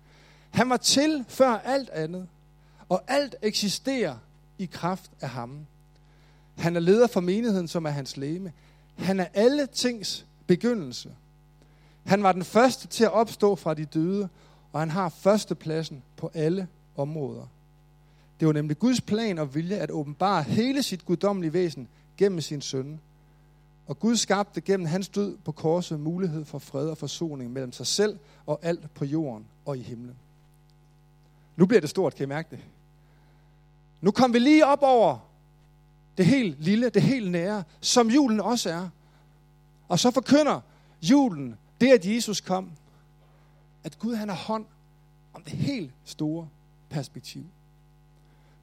Han 0.50 0.70
var 0.70 0.78
til 0.78 1.26
før 1.28 1.50
alt 1.50 1.90
andet. 1.90 2.28
Og 2.90 3.04
alt 3.08 3.36
eksisterer 3.42 4.16
i 4.58 4.66
kraft 4.66 5.12
af 5.22 5.30
ham. 5.30 5.66
Han 6.58 6.76
er 6.76 6.80
leder 6.80 7.08
for 7.08 7.22
menigheden, 7.22 7.68
som 7.68 7.86
er 7.86 7.90
hans 7.90 8.18
læme. 8.18 8.54
Han 8.98 9.20
er 9.20 9.28
alle 9.34 9.68
tings 9.68 10.26
begyndelse. 10.48 11.10
Han 12.06 12.24
var 12.24 12.32
den 12.32 12.44
første 12.44 12.88
til 12.88 13.04
at 13.04 13.12
opstå 13.12 13.56
fra 13.56 13.74
de 13.74 13.86
døde, 13.86 14.30
og 14.74 14.80
han 14.80 14.90
har 14.90 15.10
førstepladsen 15.10 16.04
på 16.18 16.32
alle 16.34 16.68
områder. 16.96 17.48
Det 18.40 18.48
var 18.48 18.54
nemlig 18.54 18.80
Guds 18.80 19.02
plan 19.02 19.40
og 19.40 19.56
vilje 19.56 19.76
at 19.76 19.92
åbenbare 19.92 20.44
hele 20.44 20.84
sit 20.84 21.06
guddommelige 21.06 21.54
væsen 21.54 21.88
gennem 22.18 22.42
sin 22.42 22.62
søn. 22.62 23.00
Og 23.88 24.00
Gud 24.00 24.16
skabte 24.16 24.62
gennem 24.62 24.86
hans 24.86 25.10
død 25.10 25.38
på 25.38 25.52
korset 25.52 26.00
mulighed 26.00 26.46
for 26.46 26.60
fred 26.60 26.90
og 26.90 26.98
forsoning 26.98 27.54
mellem 27.54 27.72
sig 27.72 27.88
selv 27.88 28.20
og 28.46 28.60
alt 28.62 28.94
på 28.94 29.06
jorden 29.06 29.46
og 29.66 29.78
i 29.78 29.82
himlen. 29.82 30.16
Nu 31.56 31.66
bliver 31.66 31.82
det 31.82 31.90
stort, 31.90 32.16
kan 32.16 32.24
I 32.24 32.28
mærke 32.28 32.56
det? 32.56 32.60
Nu 34.02 34.12
kom 34.12 34.34
vi 34.34 34.40
lige 34.40 34.66
op 34.66 34.80
over 34.82 35.18
det 36.18 36.26
helt 36.26 36.64
lille, 36.64 36.90
det 36.90 37.02
helt 37.02 37.32
nære, 37.32 37.64
som 37.82 38.10
julen 38.10 38.40
også 38.40 38.70
er. 38.70 38.90
Og 39.88 40.00
så 40.00 40.12
forkynder 40.12 40.62
julen 41.02 41.58
det, 41.82 41.88
at 41.88 42.06
Jesus 42.06 42.42
kom, 42.42 42.72
at 43.84 44.00
Gud 44.00 44.16
han 44.16 44.30
har 44.30 44.36
hånd 44.36 44.66
om 45.34 45.44
det 45.44 45.54
helt 45.54 45.92
store 46.04 46.48
perspektiv. 46.90 47.44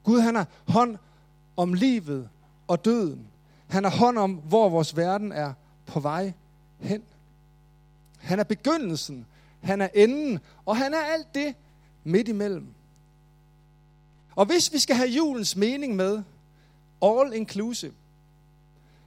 Gud 0.03 0.19
han 0.19 0.35
har 0.35 0.47
hånd 0.67 0.97
om 1.57 1.73
livet 1.73 2.29
og 2.67 2.85
døden. 2.85 3.27
Han 3.73 3.83
har 3.83 3.91
hånd 3.91 4.17
om, 4.17 4.33
hvor 4.33 4.69
vores 4.69 4.97
verden 4.97 5.31
er 5.31 5.53
på 5.85 5.99
vej 5.99 6.33
hen. 6.79 7.03
Han 8.17 8.39
er 8.39 8.43
begyndelsen, 8.43 9.25
han 9.61 9.81
er 9.81 9.87
enden, 9.95 10.39
og 10.65 10.77
han 10.77 10.93
er 10.93 11.01
alt 11.01 11.35
det 11.35 11.55
midt 12.03 12.27
imellem. 12.27 12.67
Og 14.35 14.45
hvis 14.45 14.73
vi 14.73 14.79
skal 14.79 14.95
have 14.95 15.09
julens 15.09 15.55
mening 15.55 15.95
med, 15.95 16.23
all 17.01 17.33
inclusive, 17.33 17.93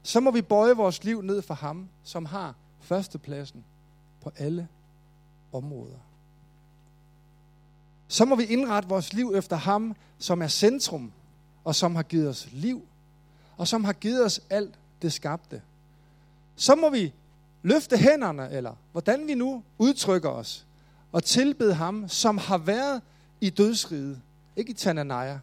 så 0.03 0.21
må 0.21 0.31
vi 0.31 0.43
bøje 0.43 0.77
vores 0.77 1.05
liv 1.05 1.23
ned 1.23 1.43
for 1.43 1.55
ham, 1.55 1.89
som 2.03 2.25
har 2.25 2.55
førstepladsen 2.81 3.65
på 4.23 4.33
alle 4.37 4.69
områder. 5.53 5.99
Så 8.09 8.25
må 8.25 8.37
vi 8.37 8.45
indrette 8.45 8.89
vores 8.89 9.13
liv 9.13 9.33
efter 9.37 9.57
ham, 9.57 9.97
som 10.19 10.43
er 10.43 10.49
centrum, 10.49 11.13
og 11.65 11.75
som 11.75 11.97
har 11.97 12.03
givet 12.03 12.29
os 12.29 12.49
liv, 12.53 12.89
og 13.57 13.69
som 13.69 13.85
har 13.85 13.93
givet 13.93 14.25
os 14.25 14.41
alt 14.51 14.75
det 15.03 15.13
skabte. 15.13 15.63
Så 16.57 16.75
må 16.75 16.91
vi 16.91 17.13
løfte 17.63 17.97
hænderne, 17.97 18.51
eller 18.51 18.75
hvordan 18.93 19.27
vi 19.27 19.35
nu 19.35 19.63
udtrykker 19.79 20.29
os, 20.29 20.67
og 21.13 21.25
tilbede 21.25 21.75
ham, 21.75 22.09
som 22.09 22.39
har 22.39 22.59
været 22.59 23.03
i 23.41 23.51
dødsriget, 23.51 24.21
ikke 24.57 24.71
i 24.71 24.75
Tananaya, 24.75 25.39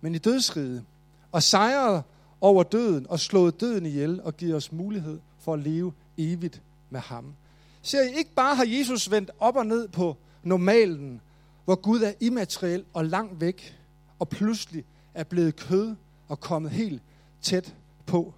men 0.00 0.14
i 0.14 0.18
dødsriget, 0.18 0.84
og 1.32 1.42
sejret 1.42 2.02
over 2.40 2.62
døden 2.62 3.06
og 3.08 3.20
slået 3.20 3.60
døden 3.60 3.86
ihjel 3.86 4.22
og 4.22 4.36
givet 4.36 4.54
os 4.54 4.72
mulighed 4.72 5.18
for 5.38 5.54
at 5.54 5.60
leve 5.60 5.92
evigt 6.18 6.62
med 6.90 7.00
ham. 7.00 7.34
Ser 7.82 8.02
I, 8.02 8.18
ikke 8.18 8.34
bare 8.34 8.54
har 8.54 8.64
Jesus 8.68 9.10
vendt 9.10 9.30
op 9.38 9.56
og 9.56 9.66
ned 9.66 9.88
på 9.88 10.16
normalen, 10.42 11.20
hvor 11.64 11.74
Gud 11.74 12.00
er 12.00 12.12
immateriel 12.20 12.84
og 12.92 13.04
langt 13.04 13.40
væk, 13.40 13.78
og 14.18 14.28
pludselig 14.28 14.84
er 15.14 15.24
blevet 15.24 15.56
kød 15.56 15.94
og 16.28 16.40
kommet 16.40 16.70
helt 16.70 17.02
tæt 17.42 17.74
på. 18.06 18.34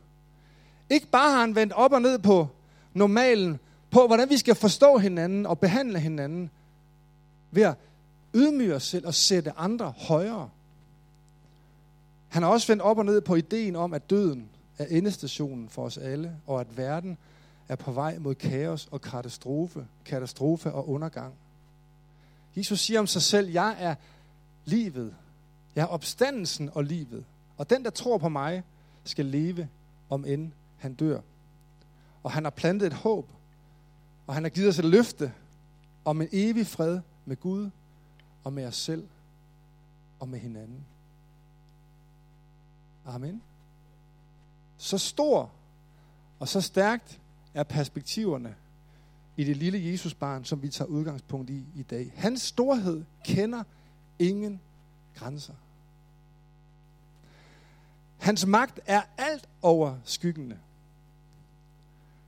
Ikke 0.90 1.06
bare 1.06 1.30
har 1.30 1.40
han 1.40 1.54
vendt 1.54 1.72
op 1.72 1.92
og 1.92 2.02
ned 2.02 2.18
på 2.18 2.48
normalen, 2.94 3.60
på 3.90 4.06
hvordan 4.06 4.30
vi 4.30 4.36
skal 4.36 4.54
forstå 4.54 4.98
hinanden 4.98 5.46
og 5.46 5.58
behandle 5.58 5.98
hinanden, 5.98 6.50
ved 7.50 7.62
at 7.62 7.74
ydmyge 8.34 8.74
os 8.74 8.82
selv 8.82 9.06
og 9.06 9.14
sætte 9.14 9.52
andre 9.58 9.92
højere. 9.96 10.50
Han 12.28 12.42
har 12.42 12.50
også 12.50 12.66
vendt 12.66 12.82
op 12.82 12.98
og 12.98 13.04
ned 13.04 13.20
på 13.20 13.34
ideen 13.34 13.76
om, 13.76 13.94
at 13.94 14.10
døden 14.10 14.48
er 14.78 14.86
endestationen 14.86 15.68
for 15.68 15.84
os 15.84 15.98
alle, 15.98 16.36
og 16.46 16.60
at 16.60 16.76
verden 16.76 17.18
er 17.68 17.76
på 17.76 17.92
vej 17.92 18.18
mod 18.18 18.34
kaos 18.34 18.88
og 18.90 19.00
katastrofe, 19.00 19.86
katastrofe 20.04 20.72
og 20.72 20.88
undergang. 20.88 21.34
Jesus 22.56 22.80
siger 22.80 23.00
om 23.00 23.06
sig 23.06 23.22
selv, 23.22 23.50
jeg 23.50 23.76
er 23.78 23.94
livet. 24.64 25.14
Jeg 25.76 25.82
er 25.82 25.86
opstandelsen 25.86 26.70
og 26.74 26.84
livet. 26.84 27.24
Og 27.56 27.70
den, 27.70 27.84
der 27.84 27.90
tror 27.90 28.18
på 28.18 28.28
mig, 28.28 28.62
skal 29.10 29.26
leve, 29.26 29.68
om 30.10 30.24
end 30.24 30.52
han 30.76 30.94
dør. 30.94 31.20
Og 32.22 32.30
han 32.30 32.44
har 32.44 32.50
plantet 32.50 32.86
et 32.86 32.92
håb, 32.92 33.28
og 34.26 34.34
han 34.34 34.42
har 34.42 34.50
givet 34.50 34.68
os 34.68 34.78
et 34.78 34.84
løfte 34.84 35.32
om 36.04 36.20
en 36.20 36.28
evig 36.32 36.66
fred 36.66 37.00
med 37.24 37.36
Gud 37.36 37.70
og 38.44 38.52
med 38.52 38.66
os 38.66 38.76
selv 38.76 39.08
og 40.20 40.28
med 40.28 40.38
hinanden. 40.38 40.86
Amen. 43.06 43.42
Så 44.78 44.98
stor 44.98 45.50
og 46.38 46.48
så 46.48 46.60
stærkt 46.60 47.20
er 47.54 47.62
perspektiverne 47.62 48.54
i 49.36 49.44
det 49.44 49.56
lille 49.56 49.84
Jesusbarn, 49.84 50.44
som 50.44 50.62
vi 50.62 50.68
tager 50.68 50.88
udgangspunkt 50.88 51.50
i 51.50 51.64
i 51.76 51.82
dag. 51.82 52.12
Hans 52.16 52.42
storhed 52.42 53.04
kender 53.24 53.64
ingen 54.18 54.60
grænser. 55.14 55.54
Hans 58.20 58.46
magt 58.46 58.80
er 58.86 59.02
alt 59.18 59.48
over 59.62 59.96
skyggene. 60.04 60.58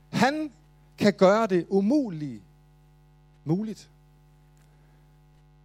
Han 0.09 0.53
kan 0.99 1.13
gøre 1.13 1.47
det 1.47 1.67
umulige 1.69 2.43
muligt. 3.45 3.91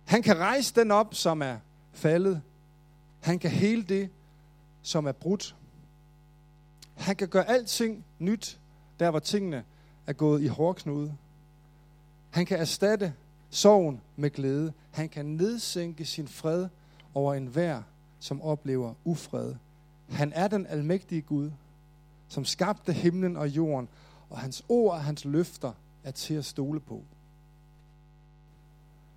Han 0.06 0.22
kan 0.22 0.38
rejse 0.38 0.76
den 0.76 0.92
op, 0.92 1.16
som 1.16 1.42
er 1.42 1.58
faldet. 1.94 2.42
Han 3.20 3.40
kan 3.40 3.52
hele 3.52 3.84
det, 3.84 4.10
som 4.82 5.06
er 5.06 5.12
brudt. 5.12 5.56
Han 6.96 7.16
kan 7.16 7.28
gøre 7.28 7.50
alting 7.50 8.06
nyt, 8.20 8.60
der 9.00 9.10
hvor 9.10 9.20
tingene 9.20 9.64
er 10.08 10.14
gået 10.14 10.42
i 10.42 10.48
hårdknude. 10.48 11.18
Han 12.30 12.46
kan 12.46 12.60
erstatte 12.60 13.14
sorgen 13.50 14.02
med 14.16 14.30
glæde. 14.30 14.74
Han 14.92 15.10
kan 15.10 15.26
nedsænke 15.26 16.06
sin 16.06 16.28
fred 16.28 16.68
over 17.14 17.34
enhver, 17.34 17.82
som 18.20 18.42
oplever 18.42 18.94
ufred. 19.06 19.56
Han 20.10 20.34
er 20.34 20.48
den 20.48 20.66
almægtige 20.66 21.22
Gud, 21.22 21.52
som 22.28 22.46
skabte 22.46 22.94
himlen 22.94 23.38
og 23.38 23.50
jorden, 23.50 23.90
og 24.30 24.40
hans 24.40 24.66
ord 24.70 24.94
og 24.94 25.04
hans 25.04 25.26
løfter 25.26 25.74
er 26.04 26.12
til 26.12 26.34
at 26.34 26.46
stole 26.46 26.80
på. 26.80 27.04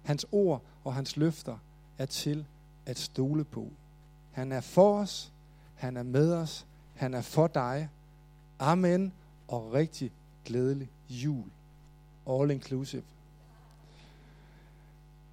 Hans 0.02 0.26
ord 0.32 0.62
og 0.84 0.94
hans 0.94 1.16
løfter 1.16 1.58
er 1.98 2.06
til 2.06 2.46
at 2.86 2.98
stole 2.98 3.44
på. 3.44 3.68
Han 4.32 4.52
er 4.52 4.60
for 4.60 4.98
os, 4.98 5.32
han 5.74 5.96
er 5.96 6.02
med 6.02 6.32
os, 6.32 6.66
han 6.94 7.14
er 7.14 7.22
for 7.22 7.46
dig. 7.46 7.88
Amen 8.58 9.12
og 9.48 9.72
rigtig 9.72 10.12
glædelig 10.44 10.88
jul. 11.08 11.44
All 12.28 12.50
inclusive. 12.50 13.02